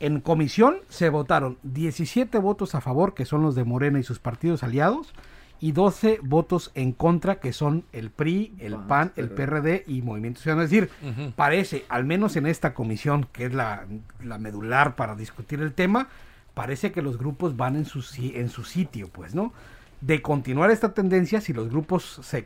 En 0.00 0.20
comisión 0.20 0.78
se 0.88 1.08
votaron 1.08 1.58
17 1.62 2.38
votos 2.38 2.74
a 2.74 2.80
favor, 2.80 3.14
que 3.14 3.24
son 3.24 3.42
los 3.42 3.54
de 3.54 3.64
Morena 3.64 4.00
y 4.00 4.02
sus 4.02 4.18
partidos 4.18 4.62
aliados, 4.62 5.14
y 5.64 5.72
12 5.72 6.18
votos 6.22 6.70
en 6.74 6.92
contra, 6.92 7.36
que 7.36 7.54
son 7.54 7.84
el 7.94 8.10
PRI, 8.10 8.52
el 8.58 8.76
PAN, 8.76 9.12
el 9.16 9.30
PRD 9.30 9.84
y 9.86 10.02
Movimiento 10.02 10.42
Ciudadano. 10.42 10.62
Es 10.62 10.70
decir, 10.70 10.90
parece, 11.36 11.86
al 11.88 12.04
menos 12.04 12.36
en 12.36 12.44
esta 12.44 12.74
comisión, 12.74 13.26
que 13.32 13.46
es 13.46 13.54
la, 13.54 13.86
la 14.22 14.36
medular 14.36 14.94
para 14.94 15.16
discutir 15.16 15.62
el 15.62 15.72
tema, 15.72 16.08
parece 16.52 16.92
que 16.92 17.00
los 17.00 17.16
grupos 17.16 17.56
van 17.56 17.76
en 17.76 17.86
su, 17.86 18.04
en 18.18 18.50
su 18.50 18.64
sitio, 18.64 19.08
pues, 19.08 19.34
¿no? 19.34 19.54
De 20.02 20.20
continuar 20.20 20.70
esta 20.70 20.92
tendencia, 20.92 21.40
si 21.40 21.54
los 21.54 21.70
grupos 21.70 22.20
se, 22.22 22.44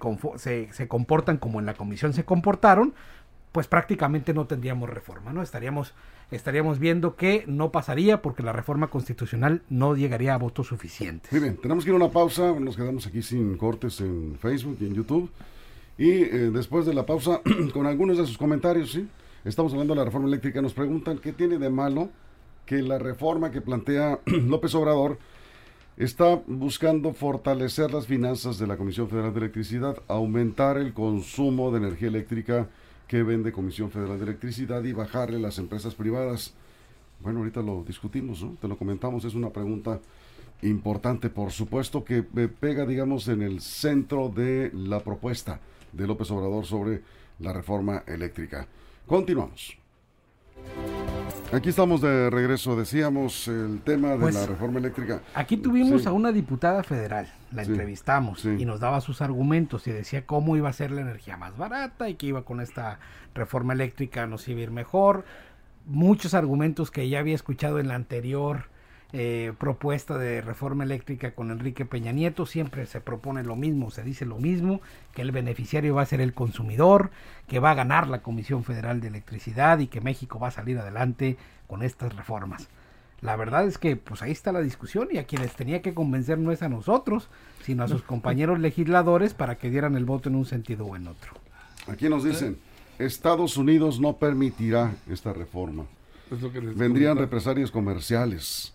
se 0.72 0.87
comportan 0.87 1.38
como 1.38 1.58
en 1.58 1.66
la 1.66 1.75
comisión 1.75 2.12
se 2.12 2.25
comportaron, 2.25 2.94
pues 3.50 3.66
prácticamente 3.66 4.32
no 4.32 4.46
tendríamos 4.46 4.88
reforma, 4.88 5.32
¿no? 5.32 5.42
Estaríamos, 5.42 5.92
estaríamos 6.30 6.78
viendo 6.78 7.16
que 7.16 7.44
no 7.47 7.70
pasaría 7.70 8.23
porque 8.23 8.42
la 8.42 8.52
reforma 8.52 8.88
constitucional 8.88 9.62
no 9.68 9.97
llegaría 9.97 10.35
a 10.35 10.38
votos 10.38 10.66
suficientes. 10.66 11.32
Muy 11.32 11.40
bien, 11.40 11.56
tenemos 11.56 11.85
que 11.85 11.90
ir 11.90 11.94
a 11.94 11.97
una 11.97 12.11
pausa, 12.11 12.52
nos 12.58 12.76
quedamos 12.76 13.06
aquí 13.06 13.23
sin 13.23 13.56
cortes 13.56 14.00
en 14.00 14.37
Facebook 14.38 14.76
y 14.80 14.87
en 14.87 14.94
YouTube. 14.94 15.30
Y 15.97 16.11
eh, 16.11 16.50
después 16.52 16.87
de 16.87 16.94
la 16.94 17.06
pausa, 17.06 17.40
con 17.73 17.87
algunos 17.87 18.18
de 18.18 18.26
sus 18.26 18.38
comentarios, 18.38 18.92
¿sí? 18.92 19.08
Estamos 19.44 19.73
hablando 19.73 19.94
de 19.94 19.99
la 19.99 20.04
reforma 20.04 20.28
eléctrica, 20.28 20.61
nos 20.61 20.75
preguntan 20.75 21.18
qué 21.18 21.32
tiene 21.32 21.58
de 21.58 21.70
malo 21.70 22.11
que 22.66 22.82
la 22.82 22.99
reforma 22.99 23.50
que 23.50 23.61
plantea 23.61 24.20
López 24.26 24.75
Obrador 24.75 25.18
está 25.97 26.40
buscando 26.47 27.12
fortalecer 27.12 27.92
las 27.92 28.06
finanzas 28.06 28.58
de 28.58 28.66
la 28.66 28.76
Comisión 28.76 29.08
Federal 29.08 29.32
de 29.32 29.40
Electricidad, 29.40 29.97
aumentar 30.06 30.76
el 30.76 30.92
consumo 30.92 31.73
de 31.73 31.78
energía 31.78 32.08
eléctrica 32.08 32.68
que 33.09 33.23
vende 33.23 33.50
Comisión 33.50 33.91
Federal 33.91 34.19
de 34.19 34.25
Electricidad 34.25 34.85
y 34.85 34.93
bajarle 34.93 35.41
las 35.41 35.59
empresas 35.59 35.95
privadas. 35.95 36.55
Bueno, 37.21 37.41
ahorita 37.41 37.62
lo 37.62 37.83
discutimos, 37.83 38.43
¿no? 38.43 38.57
Te 38.61 38.69
lo 38.69 38.77
comentamos, 38.77 39.25
es 39.25 39.35
una 39.35 39.50
pregunta 39.50 39.99
importante, 40.62 41.31
por 41.31 41.50
supuesto, 41.50 42.05
que 42.05 42.19
eh, 42.37 42.49
pega, 42.49 42.85
digamos, 42.85 43.27
en 43.29 43.43
el 43.43 43.61
centro 43.61 44.29
de 44.29 44.71
la 44.75 45.00
propuesta 45.00 45.59
de 45.93 46.07
López 46.07 46.31
Obrador 46.31 46.67
sobre 46.67 47.03
la 47.41 47.53
reforma 47.53 48.05
eléctrica. 48.07 48.69
Continuamos. 49.07 49.77
Aquí 51.50 51.71
estamos 51.71 52.02
de 52.02 52.28
regreso, 52.28 52.76
decíamos 52.76 53.49
el 53.49 53.81
tema 53.81 54.11
de 54.11 54.19
Pues, 54.19 54.35
la 54.35 54.45
reforma 54.47 54.78
eléctrica. 54.81 55.23
Aquí 55.35 55.57
tuvimos 55.57 56.02
Sí. 56.02 56.09
a 56.09 56.12
una 56.12 56.31
diputada 56.31 56.83
federal, 56.83 57.26
la 57.52 57.64
Sí, 57.64 57.71
entrevistamos 57.71 58.40
sí. 58.43 58.57
y 58.59 58.67
nos 58.67 58.81
daba 58.81 59.00
sus 59.00 59.23
argumentos 59.23 59.87
y 59.87 59.93
decía 59.93 60.26
cómo 60.26 60.57
iba 60.59 60.69
a 60.69 60.73
ser 60.75 60.90
la 60.90 61.00
energía 61.00 61.38
más 61.38 61.57
barata 61.57 62.11
y 62.11 62.17
que 62.17 62.26
iba 62.26 62.43
con 62.43 62.61
esta 62.61 62.99
reforma 63.35 63.73
eléctrica 63.73 64.26
nos 64.26 64.47
iba 64.47 64.61
a 64.61 64.62
ir 64.64 64.71
mejor. 64.71 65.25
Muchos 65.87 66.35
argumentos 66.35 66.90
que 66.90 67.09
ya 67.09 67.19
había 67.21 67.35
escuchado 67.35 67.81
en 67.81 67.88
la 67.88 67.95
anterior 67.95 68.64
eh, 69.12 69.53
propuesta 69.59 70.19
de 70.19 70.43
reforma 70.43 70.85
eléctrica 70.85 71.31
con 71.33 71.50
Enrique 71.50 71.87
Peña 71.87 72.12
Nieto. 72.12 72.45
Siempre 72.47 72.87
se 72.87 73.00
propone 73.00 73.43
lo 73.43 73.57
mismo, 73.57 73.91
se 73.91 74.03
dice 74.03 74.27
lo 74.27 74.38
mismo, 74.38 74.81
que 75.15 75.23
el 75.23 75.33
beneficiario 75.33 75.95
va 75.95 76.03
a 76.03 76.07
ser 76.07 76.21
el 76.21 76.35
consumidor, 76.35 77.11
que 77.47 77.59
va 77.59 77.71
a 77.71 77.75
ganar 77.75 78.09
la 78.09 78.23
Comisión 78.23 78.65
Federal 78.65 79.00
de 79.00 79.09
Electricidad 79.09 79.79
y 79.79 79.87
que 79.87 80.00
México 80.00 80.38
va 80.38 80.49
a 80.49 80.53
salir 80.53 80.79
adelante 80.79 81.37
con 81.67 81.83
estas 81.83 82.15
reformas. 82.15 82.69
La 83.21 83.35
verdad 83.35 83.67
es 83.67 83.79
que 83.79 83.97
pues 83.97 84.23
ahí 84.23 84.31
está 84.31 84.53
la 84.53 84.61
discusión 84.61 85.09
y 85.11 85.19
a 85.19 85.25
quienes 85.25 85.53
tenía 85.57 85.83
que 85.83 85.93
convencer 85.95 86.38
no 86.38 86.53
es 86.53 86.62
a 86.62 86.69
nosotros, 86.69 87.29
sino 87.65 87.83
a 87.83 87.88
sus 87.88 88.03
compañeros 88.03 88.61
legisladores 88.61 89.35
para 89.35 89.57
que 89.57 89.71
dieran 89.71 89.97
el 89.97 90.05
voto 90.05 90.29
en 90.29 90.37
un 90.37 90.47
sentido 90.47 90.87
o 90.87 90.95
en 90.95 91.09
otro. 91.09 91.33
Aquí 91.88 92.09
nos 92.09 92.23
dicen, 92.23 92.59
Estados 92.99 93.57
Unidos 93.57 93.99
no 93.99 94.19
permitirá 94.19 94.95
esta 95.11 95.33
reforma. 95.33 95.87
Es 96.31 96.43
lo 96.43 96.53
que 96.53 96.61
les 96.61 96.77
Vendrían 96.77 97.15
comentaba. 97.15 97.21
represalias 97.27 97.71
comerciales. 97.71 98.75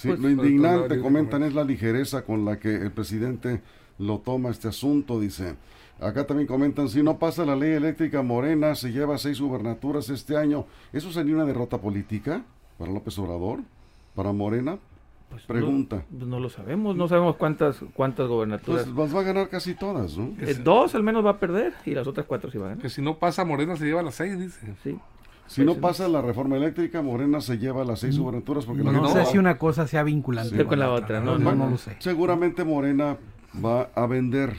Sí, 0.00 0.08
Pues, 0.08 0.20
lo 0.20 0.30
indignante, 0.30 0.98
comentan, 0.98 1.42
es 1.42 1.52
la 1.52 1.62
ligereza 1.62 2.22
con 2.22 2.46
la 2.46 2.58
que 2.58 2.74
el 2.74 2.90
presidente 2.90 3.60
lo 3.98 4.20
toma 4.20 4.48
este 4.48 4.68
asunto, 4.68 5.20
dice. 5.20 5.56
Acá 6.00 6.26
también 6.26 6.46
comentan, 6.46 6.88
si 6.88 7.02
no 7.02 7.18
pasa 7.18 7.44
la 7.44 7.54
ley 7.54 7.72
eléctrica 7.72 8.22
morena, 8.22 8.74
se 8.74 8.92
lleva 8.92 9.18
seis 9.18 9.38
gubernaturas 9.42 10.08
este 10.08 10.38
año. 10.38 10.64
¿Eso 10.94 11.12
sería 11.12 11.34
una 11.34 11.44
derrota 11.44 11.76
política 11.76 12.42
para 12.78 12.90
López 12.90 13.18
Obrador? 13.18 13.60
¿Para 14.14 14.32
Morena? 14.32 14.78
Pues, 15.28 15.42
Pregunta. 15.42 16.02
No, 16.10 16.24
no 16.24 16.40
lo 16.40 16.48
sabemos, 16.48 16.96
no 16.96 17.06
sabemos 17.06 17.36
cuántas 17.36 17.80
cuántas 17.92 18.26
gobernaturas. 18.26 18.84
Pues 18.86 18.96
las 18.96 19.14
va 19.14 19.20
a 19.20 19.24
ganar 19.24 19.48
casi 19.50 19.74
todas, 19.74 20.16
¿no? 20.16 20.32
Eh, 20.40 20.54
dos 20.54 20.94
al 20.94 21.02
menos 21.02 21.22
va 21.26 21.32
a 21.32 21.38
perder 21.38 21.74
y 21.84 21.90
las 21.90 22.06
otras 22.06 22.24
cuatro 22.24 22.50
sí 22.50 22.56
van 22.56 22.68
a 22.68 22.70
ganar. 22.70 22.82
Que 22.82 22.88
si 22.88 23.02
no 23.02 23.18
pasa 23.18 23.44
Morena 23.44 23.76
se 23.76 23.84
lleva 23.84 24.02
las 24.02 24.14
seis, 24.14 24.38
dice. 24.40 24.74
Sí. 24.82 24.98
Si 25.50 25.64
no 25.64 25.74
pasa 25.74 26.06
la 26.08 26.22
reforma 26.22 26.56
eléctrica, 26.56 27.02
Morena 27.02 27.40
se 27.40 27.58
lleva 27.58 27.84
las 27.84 27.98
seis 28.00 28.16
gubernaturas 28.18 28.64
porque 28.64 28.82
la 28.84 28.92
No, 28.92 29.08
sé 29.08 29.24
si 29.26 29.36
una 29.38 29.58
cosa 29.58 29.86
sea 29.88 30.04
vinculante 30.04 30.56
Sí. 30.56 30.64
con 30.64 30.78
la 30.78 30.90
otra, 30.90 31.20
no, 31.20 31.38
¿no? 31.38 31.50
no, 31.50 31.54
no 31.64 31.70
lo 31.70 31.76
sé. 31.76 31.96
Seguramente 31.98 32.62
Morena 32.64 33.16
va 33.64 33.88
a 33.94 34.06
vender. 34.06 34.52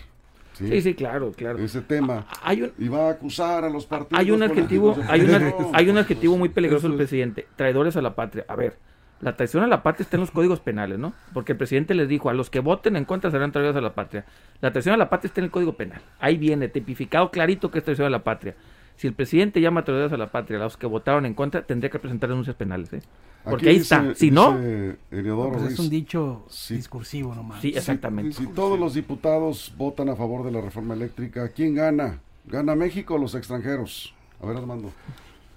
Sí, 0.54 0.82
sí, 0.82 0.94
claro, 0.94 1.32
claro. 1.32 1.60
Ese 1.60 1.82
tema. 1.82 2.26
Hay 2.44 2.64
un, 2.64 2.72
Y 2.78 2.90
va 2.90 3.08
a 3.08 3.12
acusar 3.12 3.64
a 3.64 3.70
los 3.70 3.86
partidos. 3.86 4.20
hay 4.20 4.32
un 4.32 4.44
adjetivo, 4.44 4.96
hay, 5.08 5.22
una- 5.22 5.54
hay 5.74 5.90
un 5.90 5.98
adjetivo 5.98 6.38
muy 6.38 6.50
peligroso 6.50 6.88
del 6.88 6.96
es. 6.96 6.98
presidente, 7.08 7.48
traidores 7.56 7.96
a 7.96 8.02
la 8.02 8.14
patria. 8.14 8.44
A 8.50 8.56
ver, 8.58 8.78
la 9.22 9.38
traición 9.38 9.64
a 9.64 9.68
la 9.68 9.82
patria 9.84 10.04
está 10.04 10.18
en 10.18 10.22
los 10.22 10.32
códigos 10.32 10.60
penales, 10.60 11.00
¿no? 11.00 11.14
Porque 11.34 11.54
el 11.54 11.58
presidente 11.58 11.94
les 11.96 12.10
dijo, 12.10 12.30
a 12.30 12.34
los 12.34 12.50
que 12.50 12.60
voten 12.60 12.98
en 12.98 13.06
contra 13.06 13.32
serán 13.32 13.54
traidores 13.54 13.78
a 13.78 13.82
la 13.82 13.94
patria. 13.96 14.26
La 14.60 14.72
traición 14.74 14.94
a 14.94 14.98
la 14.98 15.10
patria 15.10 15.30
está 15.30 15.40
en 15.40 15.46
el 15.46 15.52
código 15.52 15.74
penal. 15.78 16.02
Ahí 16.20 16.36
viene, 16.38 16.68
tipificado 16.68 17.32
clarito 17.32 17.72
que 17.72 17.80
es 17.80 17.86
traición 17.86 18.08
a 18.08 18.10
la 18.10 18.24
patria. 18.24 18.56
Si 19.02 19.08
el 19.08 19.16
presidente 19.16 19.60
llama 19.60 19.84
traidores 19.84 20.14
a 20.14 20.18
la 20.18 20.32
patria 20.32 20.60
a 20.60 20.62
los 20.62 20.78
que 20.78 20.86
votaron 20.86 21.26
en 21.26 21.34
contra, 21.34 21.66
tendría 21.66 21.90
que 21.90 21.98
presentar 21.98 22.30
denuncias 22.30 22.56
penales, 22.56 22.94
¿eh? 22.94 23.02
Porque 23.44 23.66
Aquí 23.66 23.70
ahí 23.70 23.80
dice- 23.80 23.96
está. 23.96 24.14
Si 24.14 24.30
no, 24.30 24.52
Pues 25.10 25.74
es 25.74 25.80
un 25.80 25.90
dicho 25.90 26.46
Sí. 26.50 26.76
discursivo 26.76 27.34
nomás. 27.34 27.62
sí, 27.62 27.70
exactamente. 27.76 28.34
Si 28.34 28.46
todos 28.46 28.80
los 28.80 28.94
diputados 28.94 29.74
votan 29.76 30.10
a 30.10 30.16
favor 30.16 30.46
de 30.46 30.52
la 30.52 30.62
reforma 30.62 30.94
eléctrica, 30.94 31.50
¿quién 31.50 31.74
gana? 31.74 32.20
¿Gana 32.46 32.76
México 32.76 33.16
o 33.16 33.18
los 33.18 33.34
extranjeros? 33.34 34.14
A 34.40 34.46
ver, 34.46 34.58
Armando, 34.58 34.92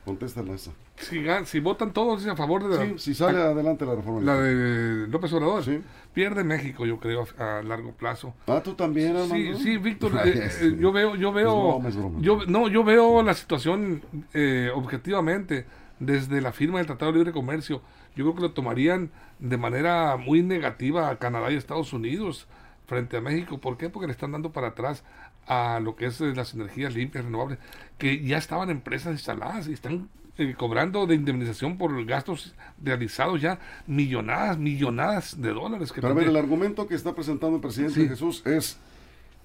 contéstala 0.06 0.54
esa. 0.54 0.70
Si, 0.96 1.60
votan 1.60 1.92
todos 1.92 2.24
a 2.26 2.36
favor 2.36 2.68
de 2.68 2.76
la, 2.76 2.84
Sí, 2.86 2.94
si 2.98 3.14
sale 3.14 3.38
adelante 3.38 3.84
la 3.84 3.96
reforma 3.96 4.20
la 4.22 4.36
de 4.40 5.08
López 5.08 5.32
Obrador, 5.32 5.64
Sí. 5.64 5.80
pierde 6.12 6.44
México, 6.44 6.86
yo 6.86 6.98
creo, 7.00 7.26
a, 7.38 7.58
a 7.58 7.62
largo 7.62 7.92
plazo. 7.92 8.34
Ah, 8.46 8.60
tú 8.62 8.74
también, 8.74 9.12
Sí, 9.16 9.22
Armando. 9.48 9.58
sí, 9.58 9.76
Víctor, 9.78 10.12
Ay, 10.22 10.30
eh, 10.34 10.50
sí. 10.50 10.66
eh, 10.66 10.76
yo 10.78 10.92
veo, 10.92 11.16
yo 11.16 11.32
veo, 11.32 11.78
broma, 11.80 11.90
broma. 11.90 12.18
yo, 12.20 12.38
no, 12.46 12.68
yo 12.68 12.84
veo 12.84 13.22
la 13.22 13.34
situación 13.34 14.02
eh, 14.34 14.70
objetivamente 14.74 15.66
desde 15.98 16.40
la 16.40 16.52
firma 16.52 16.78
del 16.78 16.86
Tratado 16.86 17.10
de 17.12 17.18
Libre 17.18 17.32
Comercio. 17.32 17.82
Yo 18.16 18.24
creo 18.24 18.34
que 18.36 18.42
lo 18.42 18.52
tomarían 18.52 19.10
de 19.40 19.56
manera 19.56 20.16
muy 20.16 20.42
negativa 20.42 21.10
a 21.10 21.18
Canadá 21.18 21.50
y 21.50 21.56
Estados 21.56 21.92
Unidos 21.92 22.46
frente 22.86 23.16
a 23.16 23.20
México. 23.20 23.58
¿Por 23.58 23.76
qué? 23.76 23.90
Porque 23.90 24.06
le 24.06 24.12
están 24.12 24.30
dando 24.32 24.52
para 24.52 24.68
atrás 24.68 25.02
a 25.48 25.80
lo 25.82 25.96
que 25.96 26.06
es 26.06 26.20
eh, 26.20 26.32
las 26.36 26.54
energías 26.54 26.94
limpias, 26.94 27.24
renovables, 27.24 27.58
que 27.98 28.22
ya 28.24 28.38
estaban 28.38 28.70
empresas 28.70 29.12
instaladas 29.12 29.66
y 29.68 29.72
están 29.72 30.08
eh, 30.36 30.54
cobrando 30.56 31.06
de 31.06 31.14
indemnización 31.14 31.78
por 31.78 32.04
gastos 32.04 32.54
realizados 32.82 33.40
ya 33.40 33.58
millonadas, 33.86 34.58
millonadas 34.58 35.40
de 35.40 35.50
dólares. 35.50 35.92
Que 35.92 36.00
Pero 36.00 36.12
a 36.12 36.16
ver, 36.16 36.28
el 36.28 36.36
argumento 36.36 36.86
que 36.86 36.94
está 36.94 37.14
presentando 37.14 37.56
el 37.56 37.62
presidente 37.62 38.00
Sí. 38.00 38.08
Jesús 38.08 38.42
es 38.44 38.78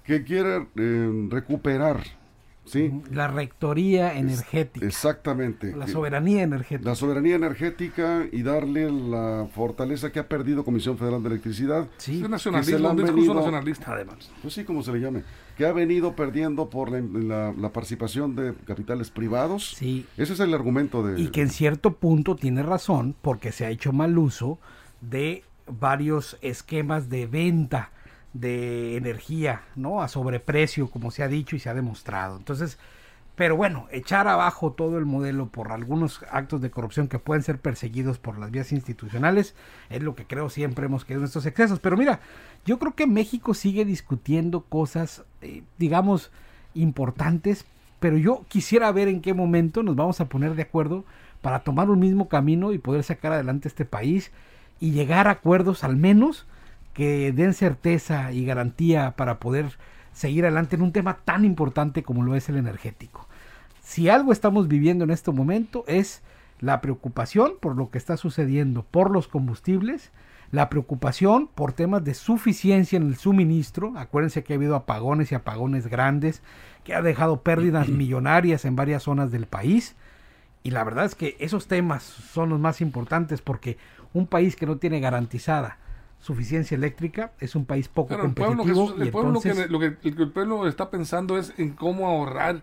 que 0.04 0.24
quiere 0.24 0.68
eh, 0.76 1.28
recuperar, 1.30 2.02
¿sí? 2.66 2.92
La 3.12 3.28
rectoría 3.28 4.18
energética, 4.18 4.86
Exactamente. 4.86 5.76
la 5.76 5.88
soberanía 5.88 6.44
energética. 6.44 6.90
la 6.90 6.96
soberanía 6.96 7.36
energética 7.36 8.26
y 8.32 8.44
darle 8.44 8.92
la 8.92 9.48
fortaleza 9.54 10.12
que 10.12 10.20
ha 10.20 10.28
perdido 10.28 10.64
Comisión 10.64 10.98
Federal 10.98 11.22
de 11.24 11.30
Electricidad. 11.30 11.88
Sí, 11.98 12.20
es 12.20 12.46
han 12.48 12.56
un 12.56 12.62
discurso 12.98 13.14
venido- 13.16 13.34
nacionalista 13.36 13.94
además. 13.94 14.32
Pues 14.42 14.54
sí, 14.54 14.64
como 14.64 14.84
se 14.84 14.92
le 14.94 15.00
llame. 15.00 15.24
Que 15.58 15.66
ha 15.66 15.74
venido 15.74 16.16
perdiendo 16.16 16.70
por 16.70 16.92
la, 16.92 17.02
la- 17.02 17.54
la 17.58 17.74
participación 17.74 18.36
de 18.36 18.54
capitales 18.66 19.10
privados. 19.10 19.74
sí. 19.76 20.06
Ese 20.18 20.34
es 20.34 20.40
el 20.40 20.54
argumento 20.54 21.04
de... 21.04 21.20
Y 21.20 21.30
que 21.30 21.42
en 21.42 21.50
cierto 21.50 21.96
punto 21.96 22.36
tiene 22.36 22.64
razón 22.64 23.16
porque 23.22 23.52
se 23.52 23.66
ha 23.66 23.70
hecho 23.70 23.92
mal 23.92 24.18
uso 24.18 24.60
de 25.02 25.44
varios 25.68 26.38
esquemas 26.42 27.10
de 27.10 27.26
venta 27.28 27.92
de 28.34 28.98
energía, 28.98 29.64
¿no? 29.76 30.02
A 30.02 30.08
sobreprecio, 30.08 30.90
como 30.90 31.12
se 31.12 31.24
ha 31.24 31.28
dicho 31.28 31.56
y 31.56 31.60
se 31.60 31.70
ha 31.70 31.74
demostrado. 31.74 32.38
Entonces, 32.38 32.78
pero 33.40 33.56
bueno, 33.56 33.88
echar 33.90 34.28
abajo 34.28 34.74
todo 34.74 34.98
el 34.98 35.06
modelo 35.06 35.48
por 35.48 35.72
algunos 35.72 36.26
actos 36.30 36.62
de 36.62 36.72
corrupción 36.72 37.08
que 37.08 37.20
pueden 37.20 37.42
ser 37.42 37.58
perseguidos 37.58 38.20
por 38.20 38.38
las 38.38 38.52
vías 38.52 38.74
institucionales 38.74 39.56
es 39.90 40.04
lo 40.04 40.14
que 40.14 40.26
creo 40.26 40.50
siempre 40.50 40.88
hemos 40.88 41.06
querido 41.06 41.22
en 41.22 41.28
estos 41.28 41.46
excesos. 41.46 41.80
Pero 41.80 41.96
mira, 41.96 42.20
yo 42.66 42.80
creo 42.80 42.96
que 42.96 43.08
México 43.08 43.54
sigue 43.54 43.86
discutiendo 43.86 44.62
cosas, 44.62 45.24
eh, 45.42 45.64
digamos, 45.78 46.32
importantes, 46.74 47.66
pero 48.02 48.18
yo 48.18 48.44
quisiera 48.50 48.92
ver 48.92 49.08
en 49.08 49.22
qué 49.22 49.34
momento 49.34 49.84
nos 49.84 49.96
vamos 49.96 50.20
a 50.20 50.26
poner 50.26 50.56
de 50.56 50.64
acuerdo 50.64 51.06
para 51.42 51.60
tomar 51.60 51.90
un 51.90 52.00
mismo 52.00 52.28
camino 52.28 52.74
y 52.74 52.78
poder 52.78 53.04
sacar 53.04 53.32
adelante 53.32 53.70
este 53.70 53.86
país 53.86 54.34
y 54.82 54.92
llegar 54.92 55.30
a 55.30 55.32
acuerdos 55.32 55.86
al 55.86 55.96
menos 55.96 56.46
que 57.00 57.32
den 57.32 57.54
certeza 57.54 58.34
y 58.34 58.44
garantía 58.44 59.12
para 59.16 59.40
poder 59.40 59.78
seguir 60.12 60.44
adelante 60.44 60.76
en 60.76 60.82
un 60.82 60.92
tema 60.92 61.20
tan 61.24 61.46
importante 61.46 62.04
como 62.04 62.24
lo 62.24 62.36
es 62.36 62.50
el 62.50 62.58
energético. 62.58 63.26
Si 63.82 64.10
algo 64.10 64.34
estamos 64.34 64.68
viviendo 64.68 65.06
en 65.06 65.12
este 65.12 65.32
momento 65.32 65.86
es 65.88 66.22
la 66.60 66.82
preocupación 66.82 67.54
por 67.62 67.78
lo 67.78 67.90
que 67.90 67.98
está 67.98 68.18
sucediendo 68.18 68.84
por 68.84 69.12
los 69.12 69.30
combustibles, 69.30 70.12
la 70.52 70.70
preocupación 70.70 71.48
por 71.48 71.72
temas 71.72 72.04
de 72.04 72.14
suficiencia 72.14 72.98
en 72.98 73.08
el 73.08 73.16
suministro, 73.16 73.94
acuérdense 73.96 74.44
que 74.44 74.52
ha 74.52 74.58
habido 74.58 74.76
apagones 74.76 75.32
y 75.32 75.36
apagones 75.36 75.88
grandes, 75.88 76.42
que 76.84 76.96
ha 76.96 77.02
dejado 77.02 77.44
pérdidas 77.44 77.88
millonarias 77.88 78.66
en 78.66 78.76
varias 78.76 79.04
zonas 79.04 79.32
del 79.32 79.46
país, 79.46 79.96
y 80.64 80.72
la 80.72 80.84
verdad 80.84 81.06
es 81.06 81.16
que 81.16 81.38
esos 81.40 81.70
temas 81.70 82.04
son 82.04 82.50
los 82.50 82.60
más 82.60 82.82
importantes 82.82 83.42
porque 83.42 83.78
un 84.12 84.28
país 84.28 84.58
que 84.58 84.66
no 84.66 84.76
tiene 84.80 85.00
garantizada 85.00 85.78
suficiencia 86.20 86.76
eléctrica 86.76 87.32
es 87.40 87.56
un 87.56 87.66
país 87.66 87.88
poco 87.88 88.10
Claro, 88.10 88.26
el 88.26 88.34
pueblo, 88.34 88.58
competitivo 88.64 89.02
el 89.04 89.12
pueblo 89.12 89.32
lo 89.32 89.40
que- 89.42 89.50
entonces 89.50 89.72
lo, 89.72 89.80
que, 89.80 89.98
lo 90.10 90.16
que 90.18 90.24
el 90.24 90.32
pueblo 90.32 90.68
está 90.68 90.90
pensando 90.90 91.38
es 91.38 91.54
en 91.58 91.72
cómo 91.72 92.08
ahorrar 92.08 92.62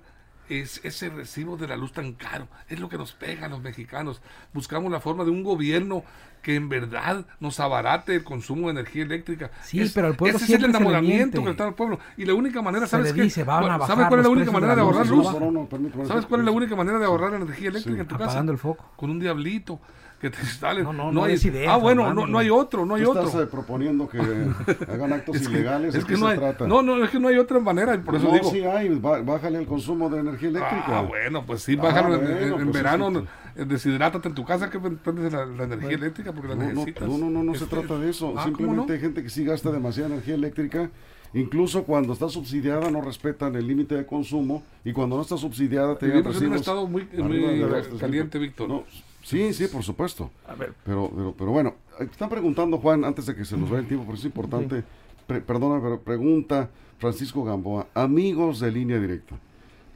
es, 0.48 0.80
ese 0.84 1.08
recibo 1.08 1.56
de 1.56 1.66
la 1.66 1.76
luz 1.76 1.92
tan 1.92 2.12
caro. 2.12 2.46
Es 2.68 2.78
lo 2.78 2.88
que 2.88 2.96
nos 2.98 3.12
pega 3.12 3.46
a 3.46 3.48
los 3.48 3.60
mexicanos. 3.62 4.22
Buscamos 4.52 4.92
la 4.92 5.00
forma 5.00 5.24
de 5.24 5.30
un 5.32 5.42
gobierno 5.42 6.04
que 6.40 6.54
en 6.54 6.68
verdad 6.68 7.26
nos 7.40 7.58
abarate 7.58 8.14
el 8.14 8.22
consumo 8.22 8.66
de 8.68 8.72
energía 8.74 9.02
eléctrica. 9.02 9.50
Sí, 9.64 9.80
Es- 9.80 9.92
pero 9.92 10.06
al 10.06 10.14
pueblo 10.14 10.36
ese 10.36 10.44
es 10.54 10.62
el 10.62 10.66
enamoramiento 10.66 11.42
que 11.42 11.50
está 11.50 11.66
el 11.66 11.74
pueblo. 11.74 11.98
Y 12.16 12.26
la 12.26 12.34
única 12.34 12.62
manera, 12.62 12.86
¿sabes 12.86 13.12
qué? 13.12 13.22
dice, 13.22 13.42
van 13.42 13.64
a 13.64 13.86
¿Sabes 13.88 14.06
cuál 14.06 14.20
es 14.20 14.26
la 14.26 14.30
única 14.30 14.52
manera 14.52 14.72
de 14.74 14.76
la 14.76 14.82
ahorrar 14.82 15.06
no 15.06 15.16
luz? 15.16 15.24
bajan. 15.26 15.40
No, 15.40 15.50
no, 15.50 15.68
permítame. 15.68 16.06
¿Sabes 16.06 16.26
cuál 16.26 16.40
es 16.42 16.44
la 16.46 16.52
única 16.52 16.76
manera 16.76 16.98
de 17.00 17.06
ahorrar 17.06 17.34
energía 17.34 17.70
eléctrica 17.70 18.02
en 18.02 18.06
tu 18.06 18.14
casa? 18.14 18.26
apagando 18.26 18.52
el 18.52 18.58
foco. 18.58 18.84
Con 18.94 19.10
un 19.10 19.18
diablito 19.18 19.80
que 20.20 20.30
te 20.30 20.38
instalen. 20.42 20.84
No, 20.84 20.92
no, 20.92 21.12
no 21.12 21.24
hay, 21.24 21.32
des 21.32 21.44
ideas, 21.44 21.72
ah, 21.72 21.76
bueno, 21.76 22.12
no, 22.14 22.26
no. 22.26 22.38
hay 22.38 22.48
otro, 22.50 22.86
no 22.86 22.94
hay 22.94 23.02
Tú 23.04 23.10
otro. 23.10 23.24
estás 23.26 23.42
eh, 23.42 23.46
proponiendo 23.46 24.08
que 24.08 24.18
hagan 24.88 25.12
actos 25.12 25.36
Es 25.36 25.48
que- 25.48 25.54
ilegales. 25.54 25.94
es 25.94 26.02
¿de 26.06 26.06
que 26.14 26.18
no 26.20 26.26
se 26.26 26.32
hay, 26.32 26.38
trata? 26.38 26.66
no, 26.66 26.82
no, 26.82 27.04
es 27.04 27.10
que 27.10 27.20
no 27.20 27.28
hay 27.28 27.36
otra 27.38 27.58
manera, 27.60 27.94
y 27.94 27.98
por 27.98 28.14
eso 28.16 28.26
no, 28.28 28.32
digo. 28.34 28.50
sí 28.50 28.62
hay. 28.64 28.88
bá- 28.90 29.24
Bájale 29.24 29.58
el 29.58 29.66
consumo 29.66 30.08
de 30.08 30.20
energía 30.20 30.48
eléctrica. 30.48 30.84
Ah, 30.98 31.02
bueno, 31.02 31.44
pues 31.46 31.62
sí, 31.62 31.76
Ah, 31.78 31.82
bájalo 31.82 32.14
en- 32.14 32.20
bueno, 32.20 32.36
en, 32.38 32.52
en 32.60 32.70
pues 32.70 32.72
verano, 32.72 33.08
eso 33.10 33.26
eh, 33.56 33.64
deshidrátate 33.66 34.28
en 34.28 34.34
tu 34.34 34.44
casa 34.44 34.70
que 34.70 34.78
prendes 34.78 35.32
la, 35.32 35.44
la 35.46 35.64
energía 35.64 35.90
eléctrica 35.96 36.32
porque 36.32 36.48
la 36.48 36.54
No, 36.56 36.62
no, 36.64 36.68
necesitas. 36.72 37.08
no, 37.08 37.18
no, 37.18 37.30
no, 37.30 37.42
no 37.42 37.54
se 37.54 37.64
Este, 37.64 37.76
trata 37.76 37.98
de 37.98 38.10
eso. 38.10 38.28
ah, 38.28 38.32
¿cómo 38.32 38.44
Simplemente 38.44 38.86
no? 38.88 38.92
hay 38.94 39.00
gente 39.00 39.22
que 39.22 39.28
sí 39.30 39.44
gasta 39.44 39.70
demasiada 39.70 40.08
energía 40.10 40.34
eléctrica. 40.34 40.90
Incluso 41.34 41.82
cuando 41.84 42.12
está 42.14 42.28
subsidiada 42.28 42.90
no 42.90 43.02
respetan 43.02 43.56
el 43.56 43.66
límite 43.66 43.94
de 43.94 44.06
consumo 44.06 44.62
y 44.84 44.92
cuando 44.92 45.16
no 45.16 45.22
está 45.22 45.36
subsidiada 45.36 45.98
te 45.98 46.06
llegan 46.06 46.22
Vivimos 46.22 46.40
en 46.42 46.48
un 46.48 46.54
estado 46.54 46.86
muy, 46.86 47.06
muy 47.18 47.98
caliente, 47.98 48.38
Víctor. 48.38 48.68
No, 48.68 48.84
sí, 49.26 49.52
sí, 49.52 49.66
por 49.68 49.82
supuesto. 49.82 50.30
A 50.48 50.54
ver, 50.54 50.72
Pero, 50.84 51.10
pero, 51.14 51.34
pero 51.36 51.50
bueno, 51.50 51.74
están 52.00 52.28
preguntando, 52.28 52.78
Juan, 52.78 53.04
antes 53.04 53.26
de 53.26 53.34
que 53.34 53.44
se 53.44 53.56
nos 53.56 53.68
vaya 53.68 53.80
el 53.82 53.88
tiempo, 53.88 54.04
pero 54.06 54.18
es 54.18 54.24
importante. 54.24 54.84
Pre- 55.26 55.40
perdona, 55.40 55.80
pero 55.82 56.00
pregunta 56.00 56.70
Francisco 56.98 57.42
Gamboa, 57.44 57.88
amigos 57.94 58.60
de 58.60 58.70
línea 58.70 58.98
directa, 59.00 59.34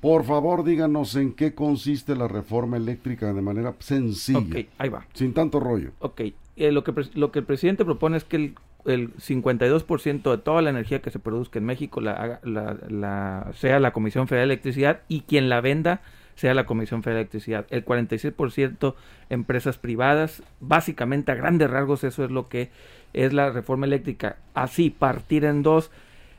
por 0.00 0.24
favor 0.24 0.64
díganos 0.64 1.14
en 1.14 1.32
qué 1.32 1.54
consiste 1.54 2.16
la 2.16 2.26
reforma 2.26 2.76
eléctrica 2.76 3.32
de 3.32 3.40
manera 3.42 3.74
sencilla, 3.78 4.38
ok, 4.40 4.66
ahí 4.78 4.88
va. 4.88 5.06
sin 5.14 5.32
tanto 5.32 5.60
rollo. 5.60 5.92
Ok, 6.00 6.20
eh, 6.56 6.72
lo, 6.72 6.82
que, 6.84 6.92
lo 7.14 7.30
que 7.30 7.38
el 7.40 7.44
presidente 7.44 7.84
propone 7.84 8.16
es 8.16 8.24
que 8.24 8.36
el, 8.36 8.54
el 8.86 9.14
52% 9.16 10.30
de 10.30 10.38
toda 10.38 10.62
la 10.62 10.70
energía 10.70 11.00
que 11.00 11.10
se 11.10 11.18
produzca 11.18 11.58
en 11.58 11.66
México 11.66 12.00
la, 12.00 12.40
la- 12.42 12.76
la- 12.88 13.52
sea 13.54 13.78
la 13.78 13.92
Comisión 13.92 14.26
Federal 14.26 14.48
de 14.48 14.54
Electricidad 14.54 15.02
y 15.08 15.20
quien 15.22 15.48
la 15.48 15.60
venda 15.60 16.00
sea 16.40 16.54
la 16.54 16.64
Comisión 16.64 17.02
Federal 17.02 17.18
de 17.18 17.20
Electricidad. 17.22 17.66
El 17.68 17.84
46% 17.84 18.94
empresas 19.28 19.76
privadas, 19.76 20.42
básicamente 20.60 21.30
a 21.30 21.34
grandes 21.34 21.68
rasgos 21.68 22.02
eso 22.02 22.24
es 22.24 22.30
lo 22.30 22.48
que 22.48 22.70
es 23.12 23.34
la 23.34 23.50
reforma 23.50 23.84
eléctrica. 23.84 24.36
Así, 24.54 24.88
partir 24.88 25.44
en 25.44 25.62
dos. 25.62 25.90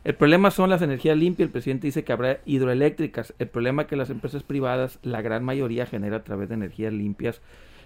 El 0.04 0.16
problema 0.16 0.50
son 0.50 0.72
las 0.72 0.82
energías 0.82 1.16
limpias. 1.16 1.46
El 1.46 1.52
presidente 1.52 1.86
dice 1.86 2.04
que 2.04 2.14
habrá 2.14 2.40
hidroeléctricas. 2.48 3.36
El 3.38 3.48
problema 3.48 3.84
es 3.84 3.90
que 3.90 3.96
las 3.96 4.10
empresas 4.10 4.42
privadas, 4.42 4.98
la 5.04 5.22
gran 5.22 5.44
mayoría 5.44 5.86
genera 5.86 6.18
a 6.18 6.24
través 6.24 6.50
de 6.50 6.56
energías 6.56 6.92
limpias 6.92 7.40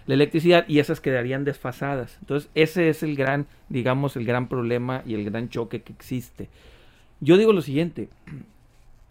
la 0.06 0.14
electricidad 0.14 0.64
y 0.68 0.78
esas 0.78 1.00
quedarían 1.00 1.44
desfasadas. 1.44 2.16
Entonces, 2.20 2.48
ese 2.54 2.88
es 2.88 3.02
el 3.02 3.14
gran, 3.14 3.46
digamos, 3.68 4.16
el 4.16 4.24
gran 4.24 4.48
problema 4.48 5.02
y 5.04 5.14
el 5.14 5.24
gran 5.24 5.50
choque 5.50 5.82
que 5.82 5.92
existe. 5.92 6.48
Yo 7.20 7.36
digo 7.36 7.52
lo 7.52 7.60
siguiente, 7.60 8.08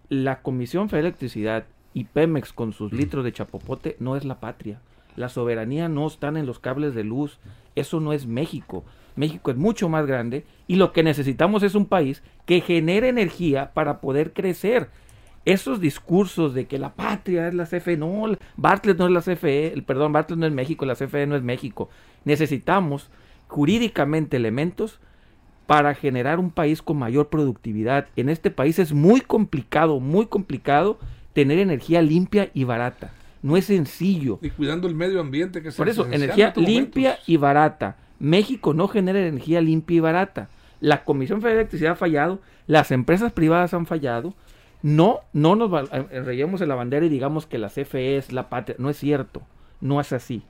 la 0.09 0.41
Comisión 0.41 0.89
Federal 0.89 1.03
de 1.03 1.09
Electricidad 1.09 1.65
y 1.95 2.03
Pemex 2.03 2.51
con 2.51 2.73
sus 2.73 2.91
litros 2.91 3.23
de 3.23 3.31
chapopote 3.31 3.95
no 3.99 4.17
es 4.17 4.25
la 4.25 4.41
patria. 4.41 4.81
La 5.15 5.29
soberanía 5.29 5.87
no 5.87 6.05
están 6.05 6.35
en 6.35 6.45
los 6.45 6.59
cables 6.59 6.93
de 6.93 7.05
luz. 7.05 7.39
Eso 7.73 8.01
no 8.01 8.11
es 8.11 8.27
México. 8.27 8.83
México 9.15 9.49
es 9.49 9.55
mucho 9.55 9.87
más 9.87 10.05
grande 10.05 10.45
y 10.67 10.75
lo 10.75 10.91
que 10.91 11.03
necesitamos 11.03 11.63
es 11.63 11.73
un 11.73 11.85
país 11.85 12.21
que 12.45 12.59
genere 12.59 13.07
energía 13.07 13.71
para 13.73 14.01
poder 14.01 14.33
crecer. 14.33 14.89
Esos 15.45 15.79
discursos 15.79 16.53
de 16.53 16.65
que 16.65 16.79
la 16.79 16.95
patria 16.95 17.47
es 17.47 17.53
la 17.53 17.65
CFE, 17.65 17.95
no, 17.95 18.25
Bartlett 18.57 18.97
no 18.97 19.05
es 19.05 19.11
la 19.13 19.21
CFE, 19.21 19.71
el, 19.71 19.83
perdón, 19.83 20.11
Bartlett 20.11 20.39
no 20.39 20.47
es 20.47 20.51
México, 20.51 20.85
la 20.85 20.95
CFE 20.95 21.27
no 21.27 21.37
es 21.37 21.43
México. 21.43 21.89
Necesitamos 22.25 23.09
jurídicamente 23.47 24.35
elementos 24.35 24.99
para 25.65 25.95
generar 25.95 26.39
un 26.39 26.51
país 26.51 26.81
con 26.81 26.97
mayor 26.97 27.29
productividad. 27.29 28.07
En 28.17 28.27
este 28.27 28.51
país 28.51 28.79
es 28.79 28.91
muy 28.91 29.21
complicado, 29.21 30.01
muy 30.01 30.25
complicado 30.25 30.99
tener 31.35 31.59
energía 31.59 32.01
limpia 32.01 32.49
y 32.53 32.63
barata. 32.63 33.11
No 33.43 33.57
es 33.57 33.65
sencillo. 33.65 34.39
Y 34.41 34.49
cuidando 34.49 34.87
el 34.87 34.95
medio 34.95 35.19
ambiente 35.19 35.61
que 35.61 35.69
Por 35.71 35.89
eso, 35.89 36.07
energía 36.09 36.53
limpia 36.55 37.19
y 37.27 37.35
barata. 37.37 37.97
México 38.19 38.73
no 38.73 38.87
genera 38.87 39.19
energía 39.19 39.59
limpia 39.61 39.97
y 39.97 39.99
barata. 39.99 40.49
La 40.79 41.03
Comisión 41.03 41.41
Federal 41.41 41.57
de 41.57 41.61
Electricidad 41.61 41.91
ha 41.91 41.95
fallado, 41.97 42.39
las 42.67 42.91
empresas 42.91 43.33
privadas 43.33 43.73
han 43.73 43.85
fallado. 43.85 44.33
No, 44.81 45.19
no 45.33 45.55
nos 45.55 45.89
eh, 45.91 46.21
reyemos 46.21 46.61
en 46.61 46.69
la 46.69 46.75
bandera 46.75 47.05
y 47.05 47.09
digamos 47.09 47.45
que 47.45 47.57
la 47.57 47.69
CFE 47.69 48.15
es 48.15 48.31
la 48.31 48.49
patria. 48.49 48.77
No 48.79 48.89
es 48.89 48.97
cierto, 48.97 49.41
no 49.81 49.99
es 49.99 50.13
así. 50.13 50.41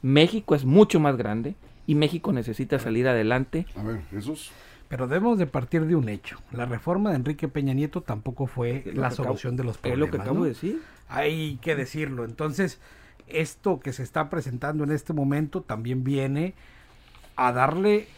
México 0.00 0.54
es 0.54 0.64
mucho 0.64 1.00
más 1.00 1.18
grande 1.18 1.54
y 1.86 1.96
México 1.96 2.32
necesita 2.32 2.78
salir 2.78 3.06
adelante. 3.08 3.66
A 3.76 3.82
ver, 3.82 4.00
Jesús. 4.10 4.52
Pero 4.90 5.06
debemos 5.06 5.38
de 5.38 5.46
partir 5.46 5.86
de 5.86 5.94
un 5.94 6.08
hecho. 6.08 6.36
La 6.50 6.66
reforma 6.66 7.10
de 7.10 7.16
Enrique 7.16 7.46
Peña 7.46 7.72
Nieto 7.72 8.00
tampoco 8.00 8.48
fue 8.48 8.82
la 8.92 9.12
solución 9.12 9.56
de 9.56 9.62
los 9.62 9.78
problemas. 9.78 10.08
Es 10.08 10.10
lo 10.10 10.10
que 10.10 10.20
acabo 10.20 10.42
de 10.42 10.48
decir. 10.48 10.82
Hay 11.08 11.60
que 11.62 11.76
decirlo. 11.76 12.24
Entonces, 12.24 12.80
esto 13.28 13.78
que 13.78 13.92
se 13.92 14.02
está 14.02 14.28
presentando 14.28 14.82
en 14.82 14.90
este 14.90 15.12
momento 15.12 15.60
también 15.60 16.02
viene 16.02 16.54
a 17.36 17.52
darle 17.52 18.08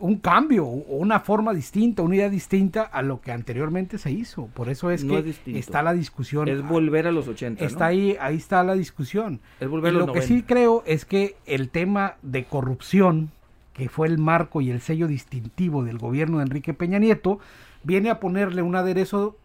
un 0.00 0.16
cambio, 0.16 0.66
una 0.66 1.20
forma 1.20 1.54
distinta, 1.54 2.02
una 2.02 2.16
idea 2.16 2.28
distinta 2.28 2.82
a 2.82 3.02
lo 3.02 3.20
que 3.20 3.30
anteriormente 3.30 3.96
se 3.96 4.10
hizo. 4.10 4.46
Por 4.46 4.68
eso 4.68 4.90
es 4.90 5.04
que 5.04 5.32
está 5.46 5.80
la 5.84 5.92
discusión. 5.92 6.48
Es 6.48 6.60
volver 6.60 7.06
a 7.06 7.12
los 7.12 7.28
80. 7.28 7.64
Está 7.64 7.86
ahí, 7.86 8.16
ahí 8.20 8.34
está 8.34 8.64
la 8.64 8.74
discusión. 8.74 9.40
Es 9.60 9.68
volver 9.68 9.90
a 9.94 9.98
los 9.98 10.08
lo 10.08 10.12
que 10.12 10.22
sí 10.22 10.42
creo 10.42 10.82
es 10.86 11.04
que 11.04 11.36
el 11.46 11.70
tema 11.70 12.16
de 12.22 12.46
corrupción, 12.46 13.30
que 13.76 13.90
fue 13.90 14.08
el 14.08 14.16
marco 14.16 14.62
y 14.62 14.70
el 14.70 14.80
sello 14.80 15.06
distintivo 15.06 15.84
del 15.84 15.98
gobierno 15.98 16.38
de 16.38 16.44
Enrique 16.44 16.72
Peña 16.72 16.98
Nieto, 16.98 17.40
viene 17.82 18.08
a 18.08 18.20
ponerle 18.20 18.62
un 18.62 18.74
aderezo 18.74 19.36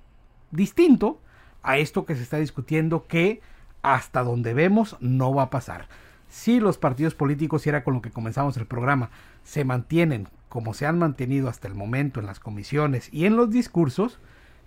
distinto 0.52 1.20
a 1.63 1.78
esto 1.78 2.06
que 2.06 2.15
se 2.15 2.24
está 2.24 2.38
discutiendo 2.38 3.08
que 3.08 3.41
hasta 3.82 4.24
donde 4.24 4.54
vemos 4.54 4.96
no 5.02 5.34
va 5.34 5.44
a 5.44 5.50
pasar. 5.50 5.89
Si 6.30 6.62
los 6.62 6.78
partidos 6.78 7.13
políticos, 7.13 7.65
y 7.65 7.70
era 7.70 7.84
con 7.84 7.94
lo 7.94 8.02
que 8.02 8.10
comenzamos 8.10 8.56
el 8.56 8.65
programa, 8.67 9.10
se 9.44 9.65
mantienen 9.65 10.30
como 10.48 10.74
se 10.74 10.86
han 10.86 10.98
mantenido 10.98 11.50
hasta 11.50 11.67
el 11.67 11.76
momento 11.76 12.22
en 12.22 12.26
las 12.26 12.39
comisiones 12.39 13.10
y 13.12 13.26
en 13.26 13.36
los 13.36 13.52
discursos, 13.52 14.17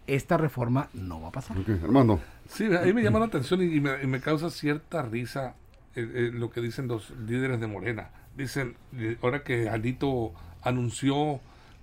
esta 0.07 0.37
reforma 0.37 0.91
no 0.93 1.23
va 1.23 1.29
a 1.29 1.33
pasar. 1.33 1.57
Okay, 1.57 1.81
Armando. 1.83 2.21
Sí, 2.49 2.65
ahí 2.65 2.93
me 2.93 3.03
llama 3.03 3.19
la 3.19 3.27
atención 3.27 3.63
y, 3.63 3.81
me, 3.81 4.21
causa 4.21 4.51
cierta 4.51 5.01
risa 5.01 5.55
eh, 5.95 6.07
eh, 6.15 6.31
lo 6.35 6.51
que 6.51 6.61
dicen 6.61 6.87
los 6.87 7.13
líderes 7.27 7.61
de 7.61 7.67
Morena. 7.67 8.11
Dicen, 8.37 8.77
eh, 8.97 9.17
ahora 9.23 9.43
que 9.43 9.69
Alito 9.69 10.33
anunció 10.63 11.41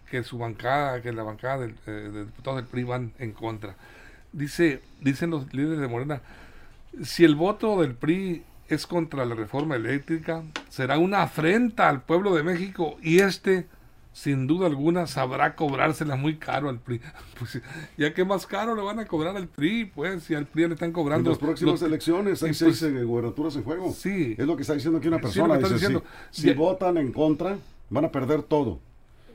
que 0.10 0.24
su 0.24 0.38
bancada, 0.38 1.02
que 1.02 1.14
la 1.14 1.24
bancada 1.24 1.60
de 1.60 2.26
diputados 2.26 2.58
del 2.58 2.66
PRI 2.66 2.84
van 2.84 3.14
en 3.18 3.32
contra. 3.32 3.76
Dice, 4.34 4.82
dicen 5.00 5.30
los 5.30 5.54
líderes 5.54 5.80
de 5.80 5.88
Morena, 5.88 6.22
si 7.04 7.24
el 7.24 7.36
voto 7.36 7.82
del 7.82 7.96
PRI 7.96 8.44
es 8.68 8.88
contra 8.88 9.26
la 9.26 9.36
reforma 9.36 9.76
eléctrica, 9.76 10.44
será 10.70 10.98
una 10.98 11.24
afrenta 11.24 11.90
al 11.90 12.04
pueblo 12.04 12.36
de 12.36 12.44
México 12.44 12.98
y 13.02 13.20
este, 13.20 13.68
sin 14.14 14.48
duda 14.48 14.68
alguna, 14.68 15.08
sabrá 15.08 15.56
cobrársela 15.56 16.16
muy 16.16 16.38
caro 16.38 16.70
al 16.70 16.80
PRI. 16.80 17.02
Pues, 17.40 17.60
ya 17.98 18.14
que 18.14 18.24
más 18.24 18.46
caro 18.46 18.76
le 18.76 18.84
van 18.84 19.00
a 19.00 19.06
cobrar 19.06 19.36
al 19.36 19.48
PRI, 19.48 19.86
pues, 19.86 20.24
si 20.24 20.36
al 20.36 20.46
PRI 20.46 20.68
le 20.68 20.74
están 20.76 20.92
cobrando. 20.92 21.30
En 21.30 21.34
las 21.34 21.40
próximas 21.40 21.82
elecciones 21.82 22.44
hay 22.44 22.54
seis 22.54 22.80
pues, 22.80 23.06
gubernaturas 23.06 23.56
en 23.56 23.64
juego. 23.64 23.92
Sí. 23.92 24.36
Es 24.38 24.46
lo 24.46 24.56
que 24.56 24.62
está 24.62 24.76
diciendo 24.76 25.00
aquí 25.00 25.08
una 25.08 25.20
persona. 25.20 25.60
si 26.30 26.54
votan 26.54 26.98
en 26.98 27.12
contra, 27.12 27.58
van 27.90 28.06
a 28.06 28.12
perder 28.12 28.44
todo. 28.44 28.80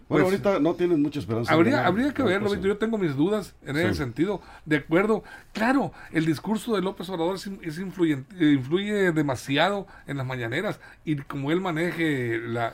Bueno, 0.09 0.27
pues, 0.27 0.41
ahorita 0.41 0.61
no 0.61 0.75
tienen 0.75 1.03
mucha 1.03 1.19
esperanza. 1.19 1.53
Habría, 1.53 1.85
habría 1.85 2.15
que 2.15 2.23
verlo, 2.23 2.55
yo 2.55 2.77
tengo 2.77 2.97
mis 2.97 3.17
dudas 3.17 3.57
en 3.65 3.77
ese 3.77 3.95
sentido. 3.95 4.41
De 4.65 4.77
acuerdo, 4.77 5.25
claro, 5.53 5.93
el 6.13 6.27
discurso 6.27 6.77
de 6.77 6.83
López 6.83 7.09
Obrador 7.09 7.35
es, 7.35 7.79
influyente, 7.79 8.53
influye 8.53 9.11
demasiado 9.11 9.89
en 10.07 10.19
las 10.19 10.27
mañaneras 10.27 10.79
y 11.05 11.17
como 11.17 11.51
él 11.51 11.61
maneje 11.61 12.39
la, 12.39 12.73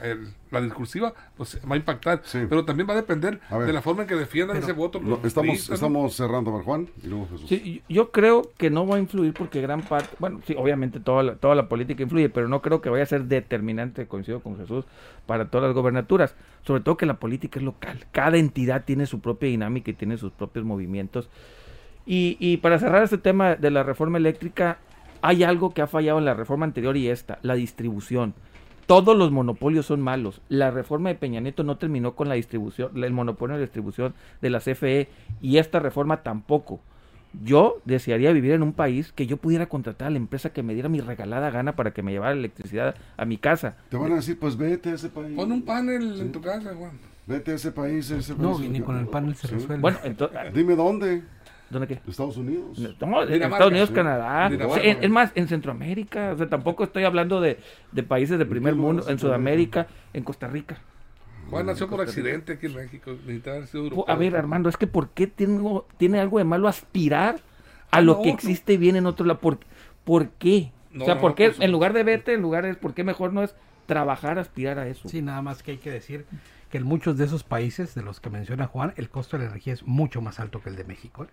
la 0.61 0.67
discursiva, 0.67 1.15
pues 1.37 1.59
va 1.69 1.75
a 1.75 1.77
impactar. 1.77 2.23
Pero 2.33 2.65
también 2.65 2.89
va 2.89 2.93
a 2.93 2.97
depender 2.97 3.41
de 3.41 3.73
la 3.73 3.83
forma 3.83 4.03
en 4.03 4.09
que 4.09 4.15
defiendan 4.15 4.57
ese 4.57 4.73
voto. 4.73 5.01
estamos, 5.25 5.71
estamos 5.71 6.15
cerrando, 6.15 6.53
Juan, 6.63 6.89
y 7.03 7.07
luego 7.09 7.29
Jesús. 7.31 7.49
Sí, 7.49 7.83
yo 7.89 8.11
creo 8.11 8.51
que 8.57 8.71
no 8.71 8.87
va 8.87 8.97
a 8.97 8.99
influir 8.99 9.33
porque 9.33 9.61
gran 9.61 9.83
parte, 9.83 10.15
bueno, 10.19 10.41
sí, 10.47 10.55
obviamente 10.57 11.01
toda 11.01 11.23
la, 11.23 11.35
toda 11.37 11.55
la 11.55 11.69
política 11.69 12.03
influye, 12.03 12.29
pero 12.29 12.49
no 12.49 12.63
creo 12.63 12.81
que 12.81 12.91
vaya 12.91 13.05
a 13.05 13.07
ser 13.07 13.25
determinante, 13.25 14.07
coincido 14.07 14.41
con 14.41 14.57
Jesús, 14.57 14.85
para 15.27 15.49
todas 15.49 15.69
las 15.69 15.75
gobernaturas. 15.75 16.35
Sobre 16.63 16.83
todo 16.83 16.97
que 16.97 17.07
la 17.07 17.19
política 17.19 17.59
es 17.59 17.65
local. 17.65 18.07
Cada 18.13 18.37
entidad 18.37 18.85
tiene 18.85 19.07
su 19.07 19.21
propia 19.21 19.49
dinámica 19.49 19.91
y 19.91 19.95
tiene 19.95 20.17
sus 20.17 20.33
propios 20.33 20.65
movimientos. 20.65 21.29
Y, 22.07 22.37
y 22.41 22.59
para 22.59 22.79
cerrar 22.79 23.03
este 23.03 23.19
tema 23.19 23.55
de 23.57 23.71
la 23.71 23.83
reforma 23.83 24.19
eléctrica, 24.19 24.79
hay 25.23 25.45
algo 25.45 25.73
que 25.73 25.83
ha 25.83 25.87
fallado 25.87 26.19
en 26.19 26.25
la 26.25 26.35
reforma 26.35 26.67
anterior 26.67 26.97
y 26.97 27.09
esta, 27.09 27.39
la 27.43 27.55
distribución 27.55 28.35
todos 28.87 29.17
los 29.17 29.31
monopolios 29.31 29.87
son 29.87 30.01
malos. 30.01 30.41
La 30.49 30.71
reforma 30.71 31.09
de 31.09 31.15
Peña 31.15 31.41
Nieto 31.41 31.65
no 31.65 31.77
terminó 31.77 32.15
con 32.15 32.29
la 32.29 32.35
distribución, 32.35 33.03
el 33.03 33.13
monopolio 33.13 33.57
de 33.57 33.63
distribución 33.63 34.15
de 34.41 34.51
la 34.51 34.61
CFE 34.61 35.09
y 35.41 35.59
esta 35.59 35.79
reforma 35.79 36.23
tampoco. 36.23 36.81
Yo 37.43 37.81
desearía 37.87 38.31
vivir 38.33 38.53
en 38.53 38.63
un 38.63 38.75
país 38.75 39.13
que 39.13 39.27
yo 39.27 39.39
pudiera 39.39 39.67
contratar 39.67 40.09
a 40.09 40.11
la 40.11 40.19
empresa 40.19 40.53
que 40.53 40.63
me 40.63 40.75
diera 40.75 40.91
mi 40.91 41.01
regalada 41.01 41.51
gana 41.51 41.75
para 41.75 41.93
que 41.93 42.03
me 42.03 42.13
llevara 42.13 42.33
electricidad 42.33 42.95
a 43.17 43.25
mi 43.25 43.39
casa. 43.39 43.77
Te 43.89 43.97
van 43.97 44.13
a 44.13 44.17
decir, 44.17 44.39
pues 44.39 44.57
vete 44.57 44.91
a 44.91 44.95
ese 44.95 45.09
país. 45.09 45.35
Pon 45.35 45.51
un 45.51 45.63
panel 45.63 46.21
en 46.21 46.31
tu 46.31 46.43
casa, 46.43 46.75
Juan. 46.75 46.99
Vete 47.27 47.53
a 47.53 47.55
ese 47.55 47.73
país, 47.73 48.11
ese 48.11 48.35
país. 48.35 48.47
No, 48.47 48.59
ni 48.59 48.81
con 48.81 48.99
el 48.99 49.07
panel 49.07 49.35
se 49.35 49.47
resuelve. 49.47 49.81
Bueno, 49.81 49.99
entonces, 50.05 50.53
Dime 50.53 50.77
dónde. 50.77 51.23
¿Dónde 51.73 51.89
qué? 51.89 52.01
Estados 52.07 52.37
Unidos. 52.37 52.79
en 52.79 53.43
Estados 53.43 53.71
Unidos, 53.71 53.91
Canadá. 53.91 54.49
es 54.49 55.11
más, 55.11 55.33
en 55.35 55.49
Centroamérica. 55.49 56.33
O 56.33 56.37
sea, 56.37 56.49
tampoco 56.49 56.85
estoy 56.85 57.05
hablando 57.05 57.41
de, 57.41 57.59
países 58.07 58.39
de 58.39 58.47
primer 58.47 58.75
mundo. 58.75 59.09
En 59.09 59.19
Sudamérica, 59.19 59.87
en 60.13 60.23
Costa 60.23 60.47
Rica. 60.49 60.79
Juan 61.51 61.67
nació 61.67 61.89
por 61.89 62.01
accidente 62.01 62.53
aquí 62.53 62.67
en 62.67 62.75
México. 62.75 63.17
A 64.07 64.15
ver, 64.15 64.37
Armando, 64.37 64.69
es 64.69 64.77
que 64.77 64.87
¿por 64.87 65.11
qué 65.11 65.27
tengo, 65.27 65.87
tiene 65.97 66.21
algo 66.21 66.39
de 66.39 66.45
malo 66.45 66.69
aspirar 66.69 67.41
a 67.91 68.01
lo 68.01 68.23
que 68.23 68.31
existe 68.31 68.77
bien 68.77 68.97
en 68.97 69.07
otro 69.07 69.27
lado? 69.27 69.41
¿Por, 69.41 69.59
¿por 70.05 70.29
qué? 70.31 70.73
o 70.99 71.05
sea, 71.05 71.21
¿por 71.21 71.35
qué 71.35 71.53
en 71.59 71.73
lugar 71.73 71.95
de 71.95 72.05
verte, 72.05 72.35
en 72.35 72.43
lugar 72.43 72.65
de 72.65 72.75
por 72.75 72.93
qué 72.95 73.03
mejor 73.03 73.33
no 73.33 73.43
es 73.43 73.55
trabajar, 73.87 74.39
aspirar 74.39 74.79
a 74.79 74.87
eso? 74.89 75.09
Sí, 75.09 75.23
nada 75.23 75.41
más 75.41 75.63
que 75.63 75.73
hay 75.73 75.79
que 75.79 75.91
decir 75.91 76.27
que 76.71 76.79
en 76.79 76.85
muchos 76.85 77.19
de 77.19 77.25
esos 77.25 77.45
países 77.45 77.95
de 77.95 78.03
los 78.03 78.21
que 78.21 78.31
menciona 78.31 78.67
Juan, 78.67 78.95
el 78.97 79.11
costo 79.11 79.37
de 79.37 79.45
la 79.45 79.51
energía 79.51 79.75
es 79.75 79.83
mucho 79.83 80.23
más 80.23 80.41
alto 80.41 80.63
que 80.63 80.71
el 80.71 80.77
de 80.77 80.85
México. 80.85 81.25
¿eh? 81.25 81.29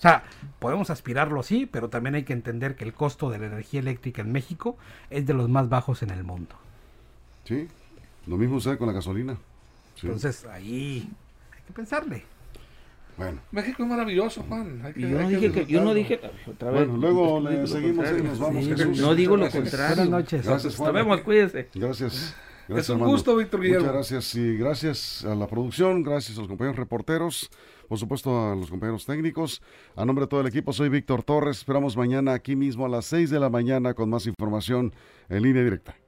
O 0.00 0.02
sea, 0.02 0.24
podemos 0.60 0.88
aspirarlo 0.88 1.40
así, 1.40 1.66
pero 1.66 1.90
también 1.90 2.14
hay 2.14 2.22
que 2.22 2.32
entender 2.32 2.74
que 2.74 2.84
el 2.84 2.94
costo 2.94 3.28
de 3.28 3.38
la 3.38 3.48
energía 3.48 3.80
eléctrica 3.80 4.22
en 4.22 4.32
México 4.32 4.78
es 5.10 5.26
de 5.26 5.34
los 5.34 5.50
más 5.50 5.68
bajos 5.68 6.02
en 6.02 6.08
el 6.08 6.24
mundo. 6.24 6.56
Sí, 7.44 7.68
lo 8.26 8.38
mismo 8.38 8.58
sucede 8.58 8.78
con 8.78 8.86
la 8.86 8.94
gasolina. 8.94 9.36
Entonces, 10.02 10.46
ahí 10.46 11.06
hay 11.52 11.62
que 11.66 11.72
pensarle. 11.74 12.24
Bueno. 13.18 13.42
México 13.50 13.82
es 13.82 13.88
maravilloso, 13.90 14.42
Juan. 14.48 14.90
yo, 14.96 15.08
no 15.08 15.28
dije 15.28 15.52
que, 15.52 15.66
yo 15.66 15.84
no 15.84 15.92
dije 15.92 16.18
otra 16.46 16.70
vez. 16.70 16.88
Bueno, 16.88 16.96
luego 16.96 17.40
le 17.40 17.66
seguimos 17.66 18.06
y 18.10 18.22
nos 18.22 18.38
vamos. 18.38 18.66
No 18.96 19.14
digo 19.14 19.36
lo 19.36 19.50
contrario. 19.50 19.96
Buenas 19.96 20.08
noches. 20.08 20.46
Gracias, 20.46 20.76
Juan. 20.76 20.94
Nos 20.94 21.04
vemos, 21.04 21.20
cuídese. 21.20 21.68
Gracias. 21.74 22.34
Gracias, 22.68 22.88
es 22.88 22.96
un 22.96 23.00
gusto, 23.00 23.36
Víctor 23.36 23.60
Guillermo. 23.60 23.88
Muchas 23.88 23.94
gracias 24.12 24.34
y 24.36 24.56
gracias 24.56 25.24
a 25.26 25.34
la 25.34 25.46
producción, 25.46 26.02
gracias 26.02 26.38
a 26.38 26.40
los 26.40 26.48
compañeros 26.48 26.78
reporteros 26.78 27.50
por 27.90 27.98
supuesto 27.98 28.52
a 28.52 28.54
los 28.54 28.70
compañeros 28.70 29.04
técnicos. 29.04 29.60
A 29.96 30.04
nombre 30.04 30.26
de 30.26 30.28
todo 30.28 30.42
el 30.42 30.46
equipo, 30.46 30.72
soy 30.72 30.88
Víctor 30.88 31.24
Torres. 31.24 31.58
Esperamos 31.58 31.96
mañana 31.96 32.34
aquí 32.34 32.54
mismo 32.54 32.86
a 32.86 32.88
las 32.88 33.04
6 33.06 33.30
de 33.30 33.40
la 33.40 33.50
mañana 33.50 33.94
con 33.94 34.08
más 34.08 34.26
información 34.26 34.94
en 35.28 35.42
línea 35.42 35.64
directa. 35.64 35.99